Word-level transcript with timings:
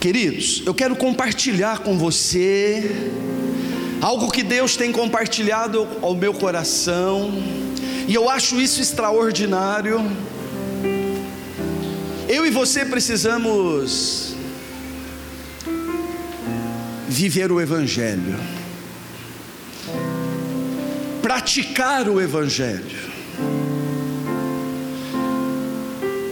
Queridos, 0.00 0.62
eu 0.64 0.72
quero 0.72 0.94
compartilhar 0.94 1.80
com 1.80 1.98
você 1.98 2.88
algo 4.00 4.30
que 4.30 4.44
Deus 4.44 4.76
tem 4.76 4.92
compartilhado 4.92 5.88
ao 6.00 6.14
meu 6.14 6.32
coração, 6.32 7.32
e 8.06 8.14
eu 8.14 8.30
acho 8.30 8.60
isso 8.60 8.80
extraordinário. 8.80 10.00
Eu 12.28 12.46
e 12.46 12.50
você 12.50 12.84
precisamos 12.84 14.36
viver 17.08 17.50
o 17.50 17.60
Evangelho, 17.60 18.38
praticar 21.20 22.08
o 22.08 22.20
Evangelho. 22.20 23.08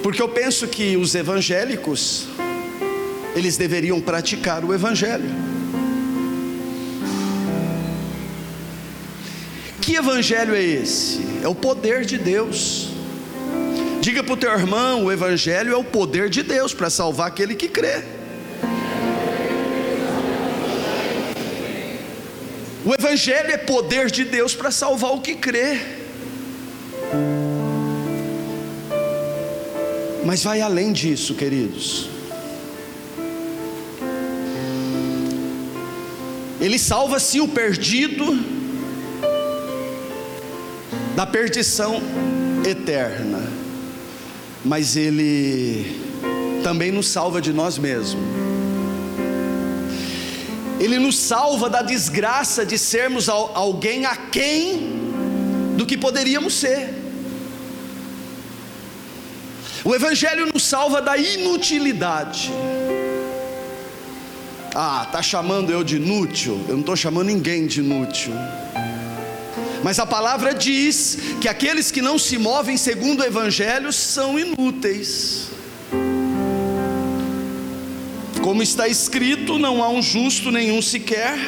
Porque 0.05 0.23
eu 0.23 0.29
penso 0.29 0.69
que 0.69 0.97
os 0.97 1.17
evangélicos, 1.17 2.29
eles 3.37 3.59
deveriam 3.59 4.01
praticar 4.01 4.65
o 4.65 4.73
Evangelho. 4.73 5.31
Que 9.83 9.97
Evangelho 9.97 10.55
é 10.55 10.63
esse? 10.63 11.21
É 11.43 11.47
o 11.47 11.55
poder 11.55 12.07
de 12.07 12.17
Deus. 12.17 12.89
Diga 14.01 14.25
para 14.25 14.33
o 14.33 14.37
teu 14.39 14.51
irmão: 14.51 15.05
o 15.05 15.13
Evangelho 15.13 15.75
é 15.75 15.77
o 15.77 15.85
poder 15.85 16.31
de 16.31 16.43
Deus 16.43 16.73
para 16.73 16.89
salvar 16.89 17.29
aquele 17.29 17.55
que 17.55 17.69
crê. 17.69 18.03
O 22.87 22.95
Evangelho 22.95 23.51
é 23.51 23.59
poder 23.59 24.11
de 24.11 24.25
Deus 24.25 24.55
para 24.55 24.71
salvar 24.71 25.13
o 25.13 25.21
que 25.21 25.35
crê. 25.35 25.79
Mas 30.25 30.43
vai 30.43 30.63
além 30.63 30.91
disso, 30.91 31.35
queridos. 31.35 32.16
Ele 36.61 36.79
salva 36.79 37.21
sim 37.21 37.41
o 37.41 37.49
perdido 37.49 38.25
da 41.15 41.27
perdição 41.27 42.03
eterna, 42.67 43.43
mas 44.65 44.97
ele 44.97 46.01
também 46.63 46.91
nos 46.91 47.09
salva 47.09 47.41
de 47.41 47.53
nós 47.53 47.79
mesmos. 47.79 48.23
Ele 50.81 50.99
nos 50.99 51.19
salva 51.19 51.71
da 51.71 51.83
desgraça 51.83 52.65
de 52.65 52.79
sermos 52.79 53.29
alguém 53.29 54.05
aquém 54.05 55.11
do 55.77 55.87
que 55.87 55.97
poderíamos 55.97 56.55
ser. 56.55 56.95
O 59.85 59.95
Evangelho 59.95 60.51
nos 60.53 60.65
salva 60.65 61.01
da 61.01 61.17
inutilidade. 61.17 62.51
Ah, 64.79 65.09
tá 65.11 65.23
chamando 65.23 65.73
eu 65.73 65.83
de 65.83 65.97
inútil? 65.97 66.63
Eu 66.69 66.75
não 66.75 66.81
estou 66.81 66.95
chamando 66.95 67.29
ninguém 67.29 67.67
de 67.67 67.81
inútil. 67.81 68.35
Mas 69.83 69.99
a 69.99 70.05
palavra 70.05 70.53
diz 70.53 71.17
que 71.41 71.49
aqueles 71.49 71.91
que 71.91 72.03
não 72.03 72.19
se 72.19 72.37
movem 72.37 72.77
segundo 72.77 73.21
o 73.21 73.25
Evangelho 73.25 73.91
são 73.91 74.39
inúteis. 74.39 75.49
Como 78.43 78.63
está 78.63 78.87
escrito, 78.87 79.59
não 79.59 79.83
há 79.83 79.89
um 79.89 80.03
justo 80.03 80.51
nenhum 80.51 80.83
sequer, 80.83 81.39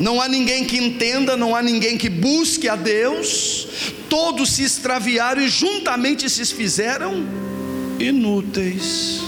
não 0.00 0.18
há 0.18 0.28
ninguém 0.28 0.64
que 0.64 0.78
entenda, 0.78 1.36
não 1.36 1.54
há 1.54 1.60
ninguém 1.60 1.98
que 1.98 2.08
busque 2.08 2.70
a 2.70 2.74
Deus, 2.74 3.68
todos 4.08 4.52
se 4.52 4.62
extraviaram 4.62 5.42
e 5.42 5.48
juntamente 5.50 6.30
se 6.30 6.46
fizeram 6.54 7.22
inúteis. 8.00 9.25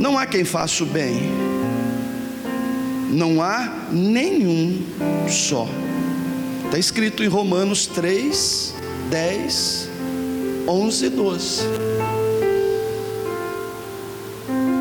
Não 0.00 0.16
há 0.16 0.24
quem 0.24 0.44
faça 0.44 0.82
o 0.82 0.86
bem, 0.86 1.20
não 3.10 3.42
há 3.42 3.88
nenhum 3.92 4.82
só. 5.28 5.68
Está 6.64 6.78
escrito 6.78 7.22
em 7.22 7.26
Romanos 7.26 7.86
3, 7.86 8.74
10, 9.10 9.90
11 10.66 11.04
e 11.04 11.08
12. 11.10 11.62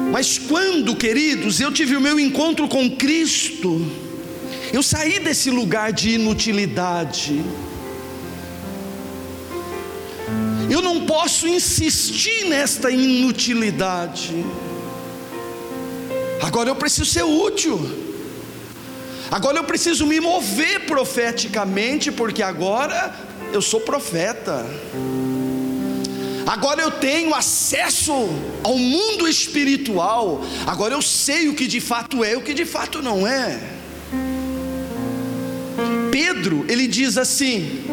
Mas 0.10 0.38
quando, 0.38 0.96
queridos, 0.96 1.60
eu 1.60 1.70
tive 1.70 1.98
o 1.98 2.02
meu 2.02 2.18
encontro 2.18 2.66
com 2.70 2.90
Cristo, 2.90 3.86
eu 4.72 4.82
saí 4.82 5.20
desse 5.20 5.50
lugar 5.50 5.92
de 5.92 6.12
inutilidade, 6.12 7.44
eu 10.72 10.82
não 10.82 11.06
posso 11.06 11.46
insistir 11.46 12.46
nesta 12.46 12.90
inutilidade. 12.90 14.46
Agora 16.42 16.70
eu 16.70 16.76
preciso 16.76 17.06
ser 17.06 17.24
útil. 17.24 17.80
Agora 19.32 19.58
eu 19.58 19.64
preciso 19.64 20.06
me 20.08 20.20
mover 20.20 20.86
profeticamente, 20.86 22.12
porque 22.12 22.42
agora 22.42 23.14
eu 23.54 23.62
sou 23.62 23.82
profeta. 23.82 24.66
Agora 26.48 26.82
eu 26.82 26.90
tenho 26.90 27.36
acesso 27.36 28.12
ao 28.64 28.76
mundo 28.76 29.28
espiritual. 29.28 30.42
Agora 30.66 30.96
eu 30.96 31.02
sei 31.02 31.48
o 31.48 31.54
que 31.54 31.68
de 31.68 31.80
fato 31.80 32.24
é 32.24 32.34
e 32.34 32.36
o 32.36 32.42
que 32.42 32.56
de 32.56 32.66
fato 32.66 33.04
não 33.04 33.28
é. 33.28 33.60
Pedro, 36.12 36.66
ele 36.68 36.88
diz 36.88 37.18
assim: 37.18 37.84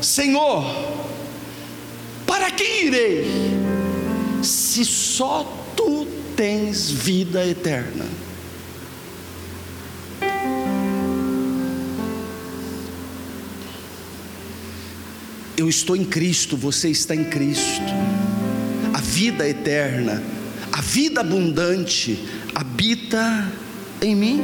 Senhor, 0.00 0.64
para 2.24 2.50
quem 2.52 2.86
irei, 2.86 3.26
se 4.40 4.84
só 4.84 5.44
tu 5.74 6.06
tens 6.38 6.88
vida 6.88 7.44
eterna? 7.44 8.06
Eu 15.56 15.68
estou 15.68 15.96
em 15.96 16.04
Cristo, 16.04 16.56
você 16.56 16.90
está 16.90 17.12
em 17.12 17.24
Cristo. 17.24 17.82
A 18.94 19.00
vida 19.00 19.48
eterna, 19.48 20.22
a 20.70 20.80
vida 20.80 21.22
abundante 21.22 22.24
habita 22.54 23.50
em 24.00 24.14
mim. 24.14 24.40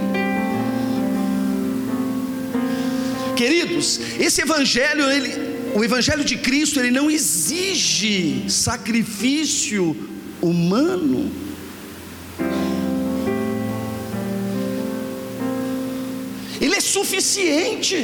Queridos, 3.37 4.01
esse 4.19 4.43
evangelho 4.43 5.09
ele 5.09 5.55
o 5.77 5.83
Evangelho 5.83 6.25
de 6.25 6.37
Cristo 6.37 6.79
ele 6.79 6.93
não 6.93 7.11
exige 7.11 8.49
sacrifício 8.49 9.97
humano. 10.41 11.44
Suficiente. 16.95 17.99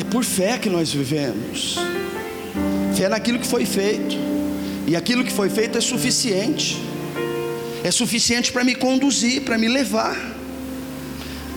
É 0.00 0.04
por 0.04 0.24
fé 0.24 0.58
que 0.58 0.68
nós 0.76 0.92
vivemos. 0.92 1.76
Fé 2.96 3.08
naquilo 3.08 3.38
que 3.38 3.46
foi 3.46 3.64
feito. 3.64 4.16
E 4.86 4.96
aquilo 4.96 5.22
que 5.24 5.32
foi 5.40 5.48
feito 5.48 5.78
é 5.78 5.80
suficiente. 5.80 6.82
É 7.84 7.90
suficiente 7.90 8.50
para 8.52 8.64
me 8.64 8.74
conduzir, 8.74 9.42
para 9.42 9.56
me 9.56 9.68
levar. 9.68 10.16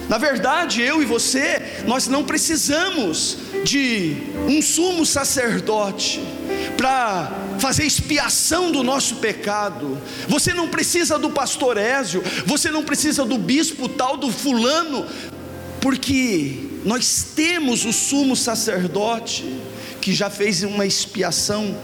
Na 0.08 0.20
verdade, 0.20 0.84
eu 0.84 1.02
e 1.02 1.06
você, 1.06 1.48
nós 1.88 2.08
não 2.08 2.24
precisamos 2.24 3.38
de 3.64 4.18
um 4.48 4.62
sumo 4.62 5.04
sacerdote 5.06 6.22
para 6.78 7.45
fazer 7.60 7.84
expiação 7.86 8.72
do 8.72 8.84
nosso 8.84 9.16
pecado. 9.16 9.98
Você 10.28 10.54
não 10.54 10.68
precisa 10.68 11.18
do 11.18 11.30
pastor 11.30 11.78
Ézio, 11.78 12.24
você 12.46 12.72
não 12.72 12.84
precisa 12.84 13.26
do 13.26 13.38
bispo 13.38 13.88
tal 13.90 14.18
do 14.18 14.32
fulano, 14.32 15.06
porque 15.82 16.70
nós 16.84 17.26
temos 17.36 17.86
o 17.86 17.94
sumo 17.94 18.36
sacerdote 18.36 19.46
que 20.02 20.14
já 20.14 20.30
fez 20.30 20.64
uma 20.64 20.86
expiação 20.86 21.76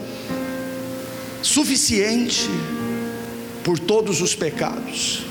suficiente 1.41 2.49
por 3.63 3.79
todos 3.79 4.21
os 4.21 4.35
pecados. 4.35 5.23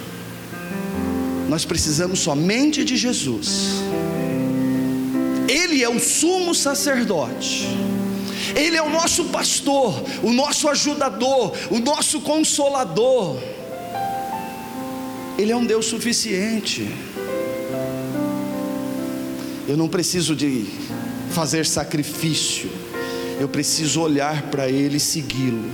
Nós 1.48 1.64
precisamos 1.64 2.20
somente 2.20 2.84
de 2.84 2.96
Jesus. 2.96 3.70
Ele 5.48 5.82
é 5.82 5.88
o 5.88 5.98
sumo 5.98 6.54
sacerdote. 6.54 7.66
Ele 8.54 8.76
é 8.76 8.82
o 8.82 8.90
nosso 8.90 9.26
pastor, 9.26 10.02
o 10.22 10.32
nosso 10.32 10.68
ajudador, 10.68 11.52
o 11.70 11.78
nosso 11.78 12.20
consolador. 12.20 13.36
Ele 15.38 15.52
é 15.52 15.56
um 15.56 15.64
Deus 15.64 15.86
suficiente. 15.86 16.88
Eu 19.66 19.76
não 19.76 19.88
preciso 19.88 20.34
de 20.34 20.66
fazer 21.30 21.64
sacrifício, 21.64 22.68
eu 23.38 23.48
preciso 23.48 24.00
olhar 24.00 24.50
para 24.50 24.68
Ele 24.68 24.96
e 24.96 25.00
segui-lo. 25.00 25.64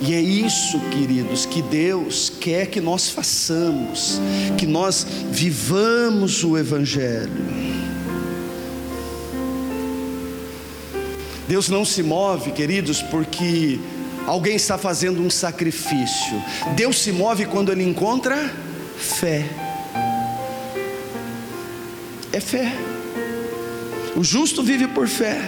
E 0.00 0.12
é 0.12 0.20
isso, 0.20 0.80
queridos, 0.90 1.46
que 1.46 1.62
Deus 1.62 2.30
quer 2.40 2.66
que 2.66 2.80
nós 2.80 3.08
façamos, 3.08 4.20
que 4.58 4.66
nós 4.66 5.06
vivamos 5.30 6.42
o 6.42 6.58
Evangelho. 6.58 7.73
Deus 11.48 11.68
não 11.68 11.84
se 11.84 12.02
move, 12.02 12.52
queridos, 12.52 13.02
porque 13.02 13.78
alguém 14.26 14.56
está 14.56 14.78
fazendo 14.78 15.22
um 15.22 15.28
sacrifício. 15.28 16.42
Deus 16.74 17.00
se 17.00 17.12
move 17.12 17.46
quando 17.46 17.70
Ele 17.70 17.84
encontra 17.84 18.52
fé. 18.96 19.44
É 22.32 22.40
fé. 22.40 22.72
O 24.16 24.24
justo 24.24 24.62
vive 24.62 24.88
por 24.88 25.06
fé. 25.06 25.40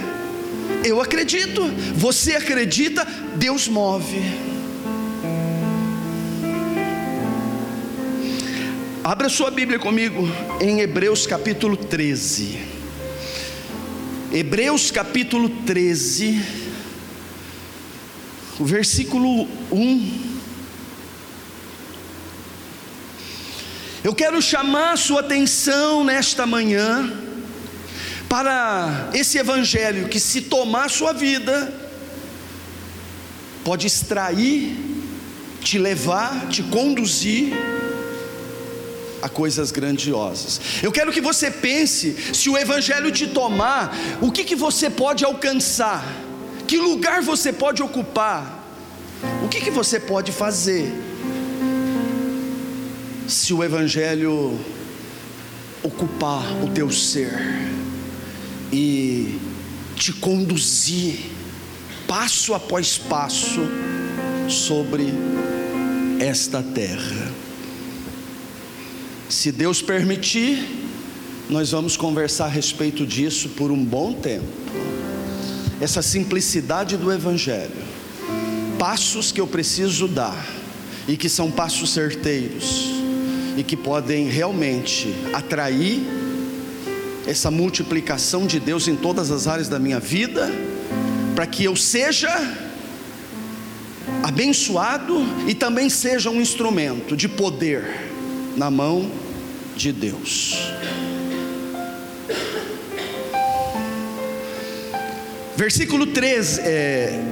Eu 0.84 1.00
acredito, 1.00 1.62
você 1.94 2.36
acredita, 2.36 3.06
Deus 3.36 3.66
move. 3.66 4.20
Abra 9.02 9.28
sua 9.28 9.52
Bíblia 9.52 9.78
comigo 9.78 10.28
em 10.60 10.80
Hebreus 10.80 11.26
capítulo 11.28 11.76
13. 11.76 12.65
Hebreus 14.38 14.90
capítulo 14.90 15.48
13, 15.64 16.44
o 18.60 18.66
versículo 18.66 19.48
1. 19.72 20.36
Eu 24.04 24.14
quero 24.14 24.42
chamar 24.42 24.92
a 24.92 24.96
sua 24.98 25.20
atenção 25.20 26.04
nesta 26.04 26.46
manhã 26.46 27.18
para 28.28 29.08
esse 29.14 29.38
evangelho 29.38 30.06
que, 30.06 30.20
se 30.20 30.42
tomar 30.42 30.90
sua 30.90 31.14
vida, 31.14 31.72
pode 33.64 33.86
extrair, 33.86 34.76
te 35.62 35.78
levar, 35.78 36.46
te 36.48 36.62
conduzir 36.62 37.54
a 39.22 39.28
coisas 39.28 39.70
grandiosas. 39.70 40.60
Eu 40.82 40.92
quero 40.92 41.12
que 41.12 41.20
você 41.20 41.50
pense: 41.50 42.16
se 42.34 42.48
o 42.48 42.56
Evangelho 42.56 43.10
te 43.10 43.26
tomar, 43.26 43.96
o 44.20 44.30
que, 44.30 44.44
que 44.44 44.56
você 44.56 44.90
pode 44.90 45.24
alcançar? 45.24 46.04
Que 46.66 46.78
lugar 46.78 47.22
você 47.22 47.52
pode 47.52 47.82
ocupar? 47.82 48.64
O 49.44 49.48
que, 49.48 49.60
que 49.60 49.70
você 49.70 49.98
pode 49.98 50.32
fazer? 50.32 50.92
Se 53.28 53.52
o 53.52 53.62
Evangelho 53.62 54.58
ocupar 55.82 56.44
o 56.64 56.70
teu 56.70 56.90
ser 56.90 57.32
e 58.72 59.38
te 59.94 60.12
conduzir 60.12 61.30
passo 62.06 62.54
após 62.54 62.98
passo 62.98 63.60
sobre 64.48 65.12
esta 66.20 66.62
terra. 66.62 67.35
Se 69.28 69.50
Deus 69.50 69.82
permitir, 69.82 70.64
nós 71.50 71.72
vamos 71.72 71.96
conversar 71.96 72.44
a 72.44 72.48
respeito 72.48 73.04
disso 73.04 73.48
por 73.50 73.72
um 73.72 73.84
bom 73.84 74.12
tempo. 74.12 74.46
Essa 75.80 76.00
simplicidade 76.00 76.96
do 76.96 77.12
Evangelho, 77.12 77.72
passos 78.78 79.32
que 79.32 79.40
eu 79.40 79.46
preciso 79.46 80.06
dar, 80.06 80.46
e 81.08 81.16
que 81.16 81.28
são 81.28 81.50
passos 81.50 81.90
certeiros, 81.90 82.88
e 83.56 83.64
que 83.64 83.76
podem 83.76 84.28
realmente 84.28 85.12
atrair 85.32 86.00
essa 87.26 87.50
multiplicação 87.50 88.46
de 88.46 88.60
Deus 88.60 88.86
em 88.86 88.94
todas 88.94 89.32
as 89.32 89.48
áreas 89.48 89.68
da 89.68 89.80
minha 89.80 89.98
vida, 89.98 90.48
para 91.34 91.46
que 91.46 91.64
eu 91.64 91.74
seja 91.74 92.30
abençoado 94.22 95.26
e 95.48 95.54
também 95.54 95.90
seja 95.90 96.30
um 96.30 96.40
instrumento 96.40 97.16
de 97.16 97.28
poder 97.28 98.05
na 98.56 98.70
mão 98.70 99.10
de 99.76 99.92
Deus. 99.92 100.56
Versículo 105.56 106.06
13, 106.06 106.60
é, 106.60 107.24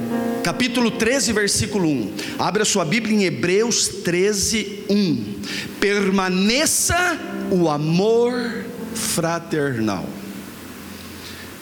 capítulo 0.43 0.89
13, 0.91 1.31
versículo 1.31 1.87
1. 1.87 2.13
Abra 2.39 2.65
sua 2.65 2.83
Bíblia 2.83 3.15
em 3.15 3.23
Hebreus 3.23 3.87
13, 4.03 4.83
1. 4.89 5.35
Permaneça 5.79 7.19
o 7.51 7.69
amor 7.69 8.65
fraternal. 8.95 10.07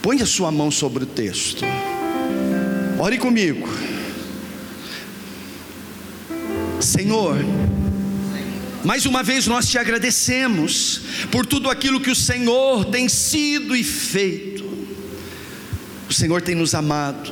Põe 0.02 0.22
a 0.22 0.26
sua 0.26 0.52
mão 0.52 0.72
sobre 0.72 1.04
o 1.04 1.08
texto. 1.08 1.66
Ore 3.00 3.18
comigo. 3.18 3.68
Senhor, 6.80 7.38
mais 8.84 9.06
uma 9.06 9.24
vez 9.24 9.48
nós 9.48 9.70
te 9.70 9.78
agradecemos 9.78 11.02
por 11.32 11.46
tudo 11.46 11.70
aquilo 11.70 12.02
que 12.02 12.12
o 12.12 12.16
Senhor 12.16 12.86
tem 12.86 13.08
sido 13.08 13.76
e 13.76 13.84
feito. 13.84 14.64
O 16.10 16.14
Senhor 16.14 16.42
tem 16.42 16.54
nos 16.54 16.76
amado. 16.76 17.32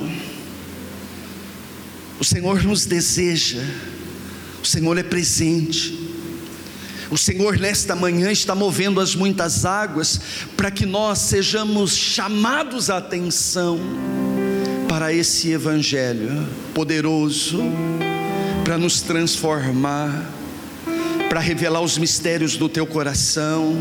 O 2.20 2.24
Senhor 2.24 2.64
nos 2.64 2.86
deseja. 2.86 3.62
O 4.64 4.66
Senhor 4.66 4.98
é 4.98 5.04
presente. 5.04 6.00
O 7.10 7.18
Senhor 7.18 7.60
nesta 7.60 7.96
manhã 7.96 8.32
está 8.32 8.56
movendo 8.56 9.02
as 9.02 9.14
muitas 9.14 9.66
águas 9.66 10.22
para 10.56 10.72
que 10.72 10.86
nós 10.86 11.20
sejamos 11.20 11.94
chamados 11.94 12.90
a 12.90 12.98
atenção 12.98 13.80
para 14.88 15.14
esse 15.14 15.52
evangelho 15.52 16.48
poderoso 16.74 17.62
para 18.64 18.78
nos 18.78 19.02
transformar 19.02 20.41
para 21.32 21.40
revelar 21.40 21.80
os 21.80 21.98
mistérios 21.98 22.58
do 22.58 22.68
teu 22.68 22.86
coração, 22.86 23.74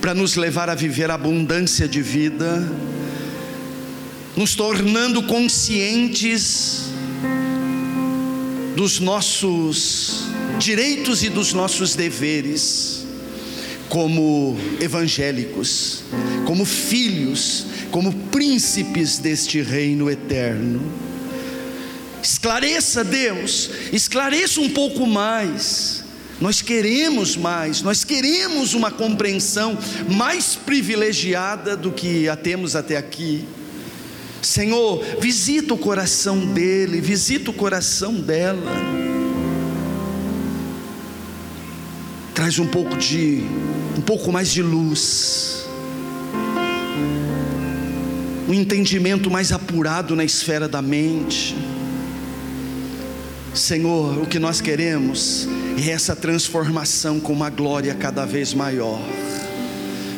para 0.00 0.12
nos 0.12 0.34
levar 0.34 0.68
a 0.68 0.74
viver 0.74 1.08
a 1.08 1.14
abundância 1.14 1.86
de 1.86 2.02
vida, 2.02 2.68
nos 4.36 4.56
tornando 4.56 5.22
conscientes 5.22 6.86
dos 8.74 8.98
nossos 8.98 10.24
direitos 10.58 11.22
e 11.22 11.28
dos 11.28 11.52
nossos 11.52 11.94
deveres, 11.94 13.06
como 13.88 14.58
evangélicos, 14.80 16.02
como 16.44 16.64
filhos, 16.64 17.66
como 17.92 18.12
príncipes 18.12 19.18
deste 19.18 19.62
reino 19.62 20.10
eterno. 20.10 20.82
Esclareça, 22.20 23.04
Deus, 23.04 23.70
esclareça 23.92 24.60
um 24.60 24.70
pouco 24.70 25.06
mais 25.06 26.07
nós 26.40 26.62
queremos 26.62 27.36
mais, 27.36 27.82
nós 27.82 28.04
queremos 28.04 28.72
uma 28.74 28.90
compreensão 28.90 29.76
mais 30.08 30.54
privilegiada 30.54 31.76
do 31.76 31.90
que 31.90 32.28
a 32.28 32.36
temos 32.36 32.76
até 32.76 32.96
aqui. 32.96 33.44
Senhor, 34.40 35.04
visita 35.20 35.74
o 35.74 35.78
coração 35.78 36.38
dele, 36.46 37.00
visita 37.00 37.50
o 37.50 37.54
coração 37.54 38.14
dela. 38.14 38.72
Traz 42.34 42.60
um 42.60 42.66
pouco 42.68 42.96
de 42.96 43.42
um 43.96 44.00
pouco 44.00 44.30
mais 44.30 44.52
de 44.52 44.62
luz. 44.62 45.66
Um 48.48 48.54
entendimento 48.54 49.28
mais 49.28 49.50
apurado 49.50 50.14
na 50.14 50.24
esfera 50.24 50.68
da 50.68 50.80
mente. 50.80 51.56
Senhor, 53.52 54.22
o 54.22 54.26
que 54.26 54.38
nós 54.38 54.60
queremos 54.60 55.48
e 55.78 55.90
essa 55.90 56.16
transformação 56.16 57.20
com 57.20 57.32
uma 57.32 57.48
glória 57.48 57.94
cada 57.94 58.26
vez 58.26 58.52
maior. 58.52 59.00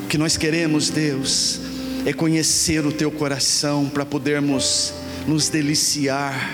O 0.05 0.07
que 0.07 0.17
nós 0.17 0.35
queremos, 0.39 0.89
Deus, 0.89 1.61
é 2.07 2.15
conhecer 2.15 2.87
o 2.87 2.91
teu 2.91 3.11
coração 3.11 3.87
para 3.87 4.07
podermos 4.07 4.95
nos 5.27 5.51
deliciar 5.51 6.51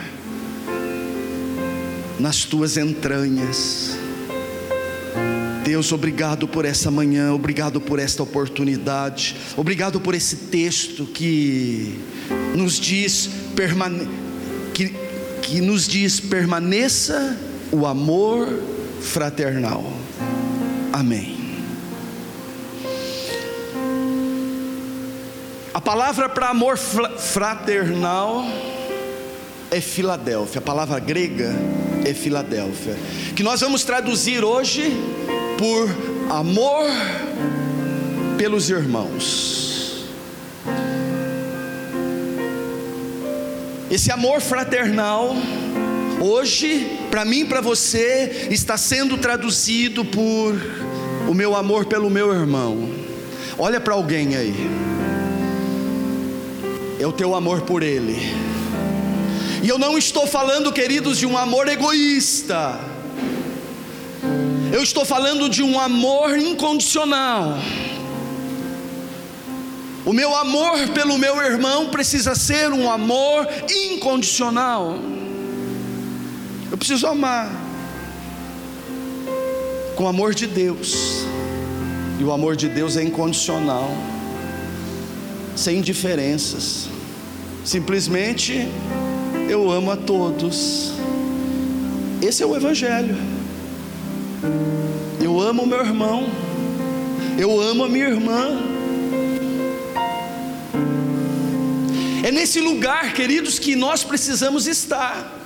nas 2.18 2.44
tuas 2.44 2.76
entranhas. 2.76 3.96
Deus, 5.64 5.92
obrigado 5.92 6.48
por 6.48 6.64
essa 6.64 6.90
manhã, 6.90 7.32
obrigado 7.32 7.80
por 7.80 8.00
esta 8.00 8.24
oportunidade, 8.24 9.36
obrigado 9.56 10.00
por 10.00 10.16
esse 10.16 10.34
texto 10.36 11.06
que 11.06 12.00
nos 12.56 12.80
diz 12.80 13.30
permane 13.54 14.08
que, 14.74 14.92
que 15.42 15.60
nos 15.60 15.86
diz 15.86 16.18
permaneça 16.18 17.38
o 17.70 17.86
amor 17.86 18.75
fraternal. 19.06 19.84
Amém. 20.92 21.36
A 25.72 25.80
palavra 25.80 26.28
para 26.28 26.48
amor 26.48 26.76
fraternal 26.76 28.44
é 29.70 29.80
Filadélfia. 29.80 30.58
A 30.58 30.62
palavra 30.62 30.98
grega 30.98 31.54
é 32.04 32.12
Filadélfia. 32.12 32.96
Que 33.34 33.42
nós 33.42 33.60
vamos 33.60 33.84
traduzir 33.84 34.44
hoje 34.44 34.92
por 35.58 35.88
amor 36.30 36.84
pelos 38.36 38.68
irmãos. 38.68 40.06
Esse 43.90 44.10
amor 44.10 44.40
fraternal 44.40 45.36
Hoje, 46.20 46.95
para 47.16 47.24
mim 47.24 47.40
e 47.40 47.44
para 47.46 47.62
você, 47.62 48.46
está 48.50 48.76
sendo 48.76 49.16
traduzido 49.16 50.04
por 50.04 50.54
o 51.26 51.32
meu 51.32 51.56
amor 51.56 51.86
pelo 51.86 52.10
meu 52.10 52.30
irmão. 52.30 52.90
Olha 53.56 53.80
para 53.80 53.94
alguém 53.94 54.36
aí. 54.36 54.54
é 57.00 57.06
o 57.06 57.12
teu 57.12 57.34
amor 57.34 57.62
por 57.62 57.82
Ele. 57.82 58.18
E 59.62 59.68
eu 59.70 59.78
não 59.78 59.96
estou 59.96 60.26
falando, 60.26 60.70
queridos, 60.70 61.16
de 61.16 61.24
um 61.24 61.38
amor 61.38 61.68
egoísta. 61.68 62.78
Eu 64.70 64.82
estou 64.82 65.06
falando 65.06 65.48
de 65.48 65.62
um 65.62 65.80
amor 65.80 66.36
incondicional. 66.36 67.58
O 70.04 70.12
meu 70.12 70.36
amor 70.36 70.86
pelo 70.88 71.16
meu 71.16 71.40
irmão 71.40 71.88
precisa 71.88 72.34
ser 72.34 72.74
um 72.74 72.90
amor 72.90 73.48
incondicional. 73.70 74.98
Eu 76.70 76.76
preciso 76.76 77.06
amar 77.06 77.50
com 79.94 80.04
o 80.04 80.08
amor 80.08 80.34
de 80.34 80.46
Deus. 80.46 81.24
E 82.18 82.24
o 82.24 82.32
amor 82.32 82.56
de 82.56 82.68
Deus 82.68 82.96
é 82.96 83.02
incondicional, 83.02 83.90
sem 85.54 85.82
diferenças. 85.82 86.88
Simplesmente 87.64 88.68
eu 89.48 89.70
amo 89.70 89.90
a 89.90 89.96
todos. 89.96 90.92
Esse 92.22 92.42
é 92.42 92.46
o 92.46 92.56
Evangelho. 92.56 93.16
Eu 95.20 95.40
amo 95.40 95.64
o 95.64 95.66
meu 95.66 95.80
irmão, 95.80 96.26
eu 97.38 97.60
amo 97.60 97.84
a 97.84 97.88
minha 97.88 98.08
irmã. 98.08 98.62
É 102.24 102.32
nesse 102.32 102.60
lugar, 102.60 103.12
queridos, 103.12 103.58
que 103.58 103.76
nós 103.76 104.02
precisamos 104.02 104.66
estar. 104.66 105.45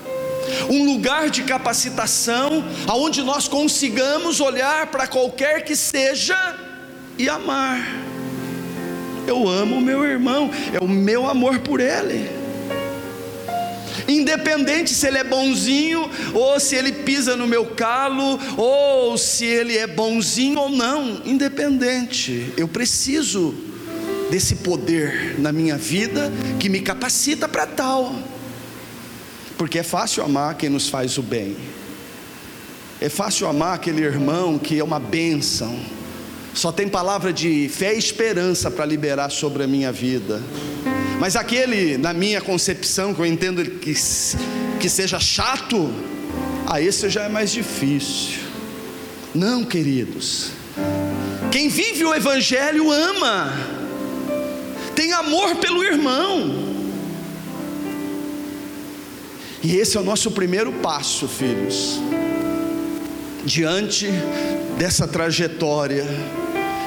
Um 0.69 0.85
lugar 0.85 1.31
de 1.31 1.43
capacitação, 1.43 2.65
aonde 2.87 3.23
nós 3.23 3.49
consigamos 3.49 4.41
olhar 4.41 4.87
para 4.89 5.07
qualquer 5.07 5.65
que 5.65 5.77
seja 5.77 6.57
e 7.19 7.29
amar. 7.29 7.87
Eu 9.27 9.49
amo 9.49 9.77
o 9.77 9.81
meu 9.81 10.05
irmão, 10.05 10.51
é 10.73 10.83
o 10.83 10.89
meu 10.89 11.29
amor 11.29 11.61
por 11.61 11.81
ele. 11.81 12.41
Independente 14.09 14.93
se 14.93 15.07
ele 15.07 15.19
é 15.19 15.25
bonzinho 15.25 16.11
ou 16.35 16.59
se 16.59 16.75
ele 16.75 16.93
pisa 16.93 17.37
no 17.37 17.47
meu 17.47 17.67
calo, 17.67 18.39
ou 18.57 19.17
se 19.17 19.45
ele 19.45 19.77
é 19.77 19.87
bonzinho 19.87 20.59
ou 20.59 20.69
não, 20.69 21.23
independente, 21.25 22.53
eu 22.57 22.67
preciso 22.67 23.55
desse 24.31 24.57
poder 24.57 25.39
na 25.39 25.53
minha 25.53 25.77
vida 25.77 26.33
que 26.59 26.69
me 26.69 26.81
capacita 26.81 27.49
para 27.49 27.67
tal, 27.67 28.15
porque 29.61 29.79
é 29.79 29.83
fácil 29.83 30.25
amar 30.25 30.55
quem 30.55 30.71
nos 30.71 30.89
faz 30.89 31.19
o 31.19 31.23
bem, 31.23 31.55
é 32.99 33.11
fácil 33.11 33.47
amar 33.47 33.75
aquele 33.75 34.01
irmão 34.03 34.59
que 34.59 34.79
é 34.79 34.83
uma 34.83 34.99
bênção, 34.99 35.79
só 36.55 36.73
tem 36.73 36.89
palavra 36.89 37.31
de 37.31 37.69
fé 37.69 37.95
e 37.95 37.99
esperança 37.99 38.71
para 38.71 38.87
liberar 38.87 39.29
sobre 39.29 39.63
a 39.63 39.67
minha 39.67 39.93
vida. 39.93 40.43
Mas 41.19 41.37
aquele, 41.37 41.99
na 41.99 42.15
minha 42.15 42.41
concepção, 42.41 43.13
que 43.13 43.21
eu 43.21 43.27
entendo 43.27 43.63
que, 43.63 43.93
que 44.81 44.89
seja 44.89 45.21
chato, 45.21 45.93
a 46.67 46.81
esse 46.81 47.11
já 47.11 47.25
é 47.25 47.29
mais 47.29 47.53
difícil. 47.53 48.41
Não, 49.35 49.63
queridos. 49.63 50.53
Quem 51.53 51.69
vive 51.69 52.07
o 52.07 52.15
Evangelho 52.15 52.91
ama, 52.91 53.53
tem 54.97 55.13
amor 55.13 55.57
pelo 55.57 55.85
irmão. 55.85 56.70
E 59.63 59.77
esse 59.77 59.97
é 59.97 60.01
o 60.01 60.05
nosso 60.05 60.31
primeiro 60.31 60.73
passo, 60.73 61.29
filhos, 61.29 62.01
diante 63.45 64.09
dessa 64.79 65.07
trajetória 65.07 66.07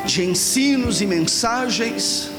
de 0.05 0.23
ensinos 0.23 0.99
e 0.99 1.05
mensagens 1.05 2.31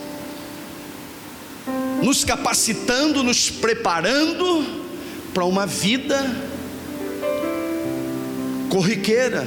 nos 2.03 2.25
capacitando, 2.25 3.23
nos 3.23 3.49
preparando 3.49 4.83
para 5.33 5.45
uma 5.45 5.67
vida 5.67 6.21
corriqueira, 8.69 9.47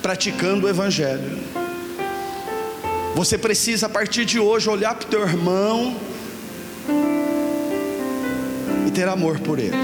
praticando 0.00 0.66
o 0.66 0.68
Evangelho. 0.70 1.38
Você 3.16 3.36
precisa, 3.36 3.86
a 3.86 3.88
partir 3.88 4.24
de 4.24 4.38
hoje, 4.38 4.70
olhar 4.70 4.94
para 4.94 5.06
o 5.06 5.10
teu 5.10 5.22
irmão 5.22 5.96
e 8.90 8.92
ter 8.92 9.08
amor 9.08 9.38
por 9.38 9.58
ele. 9.58 9.76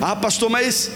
Ah, 0.00 0.14
pastor, 0.14 0.50
mas 0.50 0.90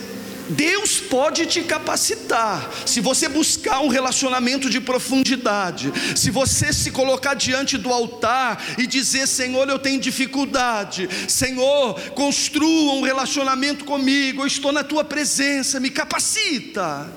Deus 0.51 1.01
pode 1.01 1.47
te 1.47 1.63
capacitar, 1.63 2.71
se 2.85 3.01
você 3.01 3.29
buscar 3.29 3.81
um 3.81 3.89
relacionamento 3.89 4.69
de 4.69 4.81
profundidade, 4.81 5.93
se 6.15 6.31
você 6.31 6.73
se 6.73 6.91
colocar 6.91 7.35
diante 7.35 7.79
do 7.79 7.91
altar 7.91 8.63
e 8.77 8.87
dizer: 8.87 9.27
Senhor, 9.27 9.69
eu 9.69 9.79
tenho 9.79 10.01
dificuldade, 10.01 11.09
Senhor, 11.29 11.99
construa 12.11 12.95
um 12.95 13.03
relacionamento 13.03 13.85
comigo, 13.85 14.43
eu 14.43 14.47
estou 14.47 14.73
na 14.73 14.85
tua 14.85 15.05
presença, 15.05 15.81
me 15.81 15.89
capacita. 15.89 17.11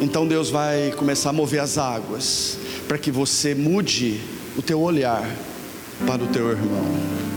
Então 0.00 0.26
Deus 0.26 0.50
vai 0.50 0.92
começar 0.96 1.30
a 1.30 1.32
mover 1.32 1.60
as 1.60 1.78
águas, 1.78 2.58
para 2.86 2.98
que 2.98 3.10
você 3.10 3.54
mude 3.54 4.20
o 4.56 4.62
teu 4.62 4.80
olhar 4.80 5.24
para 6.04 6.22
o 6.22 6.26
teu 6.26 6.50
irmão. 6.50 7.35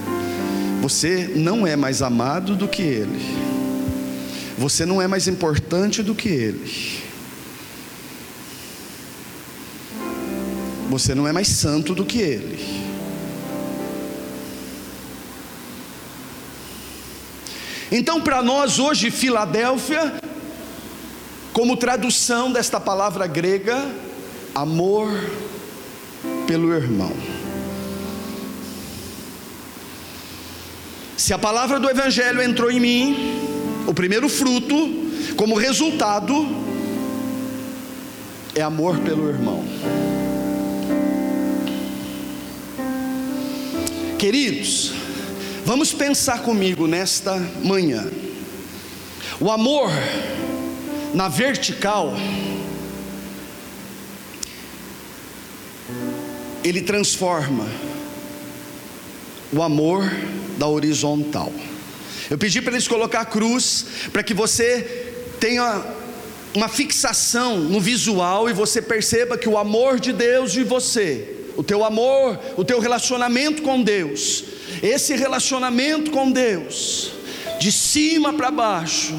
Você 0.81 1.31
não 1.35 1.67
é 1.67 1.75
mais 1.75 2.01
amado 2.01 2.55
do 2.55 2.67
que 2.67 2.81
ele. 2.81 3.19
Você 4.57 4.85
não 4.85 5.01
é 5.01 5.07
mais 5.07 5.27
importante 5.27 6.01
do 6.01 6.15
que 6.15 6.29
ele. 6.29 7.01
Você 10.89 11.13
não 11.13 11.27
é 11.27 11.31
mais 11.31 11.47
santo 11.47 11.93
do 11.93 12.05
que 12.05 12.19
ele. 12.19 12.59
Então, 17.91 18.21
para 18.21 18.41
nós 18.41 18.79
hoje, 18.79 19.09
Filadélfia, 19.09 20.13
como 21.51 21.75
tradução 21.75 22.51
desta 22.51 22.79
palavra 22.79 23.27
grega, 23.27 23.89
amor 24.53 25.09
pelo 26.47 26.73
irmão. 26.73 27.38
Se 31.19 31.33
a 31.33 31.37
palavra 31.37 31.81
do 31.81 31.89
Evangelho 31.89 32.41
entrou 32.41 32.71
em 32.71 32.79
mim, 32.79 33.41
o 33.85 33.93
primeiro 33.93 34.29
fruto, 34.29 34.73
como 35.35 35.53
resultado, 35.53 36.33
é 38.55 38.61
amor 38.61 38.97
pelo 38.99 39.27
irmão. 39.27 39.61
Queridos, 44.17 44.93
vamos 45.65 45.91
pensar 45.91 46.41
comigo 46.41 46.87
nesta 46.87 47.37
manhã. 47.65 48.09
O 49.41 49.51
amor 49.51 49.91
na 51.13 51.27
vertical, 51.27 52.13
ele 56.63 56.81
transforma 56.81 57.67
o 59.51 59.61
amor 59.61 60.09
da 60.59 60.67
horizontal. 60.67 61.51
Eu 62.29 62.37
pedi 62.37 62.61
para 62.61 62.73
eles 62.73 62.87
colocar 62.87 63.21
a 63.21 63.25
cruz, 63.25 63.85
para 64.11 64.21
que 64.21 64.33
você 64.33 65.07
tenha 65.39 65.83
uma 66.53 66.67
fixação 66.67 67.57
no 67.59 67.79
visual 67.79 68.49
e 68.49 68.53
você 68.53 68.81
perceba 68.81 69.37
que 69.37 69.47
o 69.47 69.57
amor 69.57 69.99
de 69.99 70.11
Deus 70.11 70.51
de 70.51 70.63
você, 70.63 71.37
o 71.55 71.63
teu 71.63 71.83
amor, 71.83 72.39
o 72.57 72.63
teu 72.63 72.79
relacionamento 72.79 73.61
com 73.61 73.81
Deus, 73.81 74.43
esse 74.83 75.15
relacionamento 75.15 76.11
com 76.11 76.31
Deus, 76.31 77.13
de 77.59 77.71
cima 77.71 78.33
para 78.33 78.51
baixo, 78.51 79.13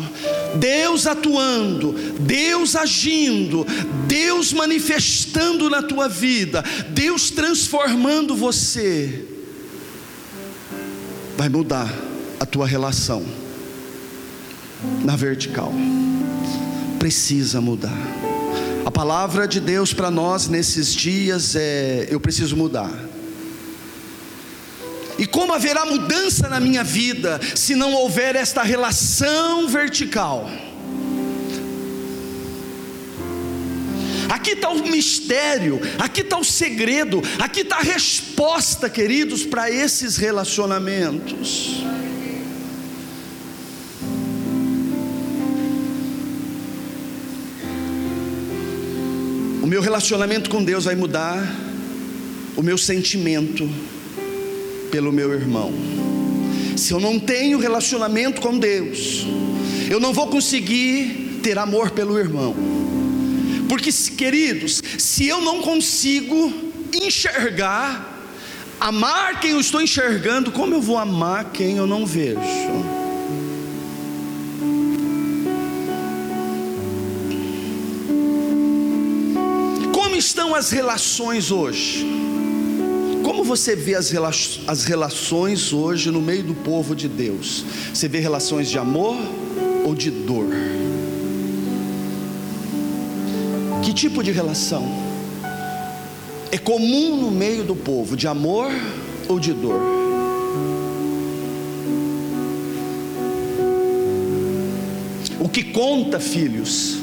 Deus 0.54 1.06
atuando, 1.06 1.92
Deus 2.20 2.76
agindo, 2.76 3.66
Deus 4.06 4.52
manifestando 4.52 5.68
na 5.68 5.82
tua 5.82 6.08
vida, 6.08 6.64
Deus 6.88 7.30
transformando 7.30 8.34
você, 8.34 9.29
vai 11.40 11.48
mudar 11.48 11.90
a 12.38 12.44
tua 12.44 12.66
relação 12.66 13.24
na 15.02 15.16
vertical. 15.16 15.72
Precisa 16.98 17.62
mudar. 17.62 17.96
A 18.84 18.90
palavra 18.90 19.48
de 19.48 19.58
Deus 19.58 19.94
para 19.94 20.10
nós 20.10 20.48
nesses 20.48 20.94
dias 20.94 21.56
é: 21.56 22.08
eu 22.10 22.20
preciso 22.20 22.58
mudar. 22.58 22.92
E 25.18 25.24
como 25.26 25.54
haverá 25.54 25.86
mudança 25.86 26.46
na 26.46 26.60
minha 26.60 26.84
vida 26.84 27.40
se 27.54 27.74
não 27.74 27.94
houver 27.94 28.36
esta 28.36 28.62
relação 28.62 29.66
vertical? 29.66 30.46
Aqui 34.30 34.52
está 34.52 34.70
o 34.70 34.88
mistério, 34.88 35.78
aqui 35.98 36.22
está 36.22 36.38
o 36.38 36.44
segredo, 36.44 37.20
aqui 37.38 37.60
está 37.60 37.76
a 37.76 37.82
resposta, 37.82 38.88
queridos, 38.88 39.44
para 39.44 39.70
esses 39.70 40.16
relacionamentos. 40.16 41.80
meu 49.70 49.80
relacionamento 49.80 50.50
com 50.50 50.64
Deus 50.64 50.84
vai 50.84 50.96
mudar, 50.96 51.40
o 52.56 52.60
meu 52.60 52.76
sentimento 52.76 53.70
pelo 54.90 55.12
meu 55.12 55.32
irmão. 55.32 55.72
Se 56.76 56.92
eu 56.92 56.98
não 56.98 57.20
tenho 57.20 57.56
relacionamento 57.56 58.40
com 58.40 58.58
Deus, 58.58 59.24
eu 59.88 60.00
não 60.00 60.12
vou 60.12 60.26
conseguir 60.26 61.38
ter 61.40 61.56
amor 61.56 61.92
pelo 61.92 62.18
irmão. 62.18 62.79
Porque, 63.70 63.92
queridos, 64.16 64.82
se 64.98 65.28
eu 65.28 65.40
não 65.40 65.62
consigo 65.62 66.52
enxergar, 66.92 68.20
amar 68.80 69.38
quem 69.38 69.52
eu 69.52 69.60
estou 69.60 69.80
enxergando, 69.80 70.50
como 70.50 70.74
eu 70.74 70.82
vou 70.82 70.98
amar 70.98 71.52
quem 71.52 71.76
eu 71.76 71.86
não 71.86 72.04
vejo? 72.04 72.40
Como 79.94 80.16
estão 80.16 80.52
as 80.52 80.72
relações 80.72 81.52
hoje? 81.52 82.04
Como 83.22 83.44
você 83.44 83.76
vê 83.76 83.94
as, 83.94 84.10
rela 84.10 84.32
as 84.66 84.84
relações 84.84 85.72
hoje 85.72 86.10
no 86.10 86.20
meio 86.20 86.42
do 86.42 86.54
povo 86.54 86.96
de 86.96 87.06
Deus? 87.06 87.64
Você 87.94 88.08
vê 88.08 88.18
relações 88.18 88.68
de 88.68 88.78
amor 88.78 89.16
ou 89.84 89.94
de 89.94 90.10
dor? 90.10 90.79
Tipo 94.00 94.22
de 94.22 94.32
relação 94.32 94.82
é 96.50 96.56
comum 96.56 97.20
no 97.20 97.30
meio 97.30 97.62
do 97.64 97.76
povo, 97.76 98.16
de 98.16 98.26
amor 98.26 98.72
ou 99.28 99.38
de 99.38 99.52
dor? 99.52 99.78
O 105.38 105.50
que 105.50 105.64
conta, 105.64 106.18
filhos, 106.18 106.96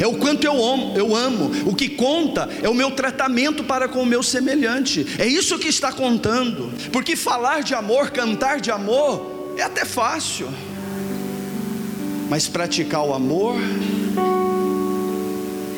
é 0.00 0.06
o 0.06 0.14
quanto 0.14 0.44
eu 0.44 0.64
amo, 0.64 0.96
eu 0.96 1.14
amo. 1.14 1.50
O 1.66 1.74
que 1.74 1.90
conta 1.90 2.48
é 2.62 2.70
o 2.70 2.74
meu 2.74 2.90
tratamento 2.92 3.62
para 3.62 3.86
com 3.86 4.00
o 4.00 4.06
meu 4.06 4.22
semelhante. 4.22 5.06
É 5.18 5.26
isso 5.26 5.58
que 5.58 5.68
está 5.68 5.92
contando. 5.92 6.72
Porque 6.90 7.16
falar 7.16 7.62
de 7.62 7.74
amor, 7.74 8.10
cantar 8.10 8.62
de 8.62 8.70
amor, 8.70 9.54
é 9.58 9.62
até 9.62 9.84
fácil. 9.84 10.48
Mas 12.30 12.48
praticar 12.48 13.04
o 13.04 13.12
amor 13.12 13.56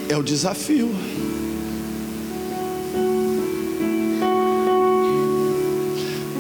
é 0.09 0.17
o 0.17 0.23
desafio. 0.23 0.95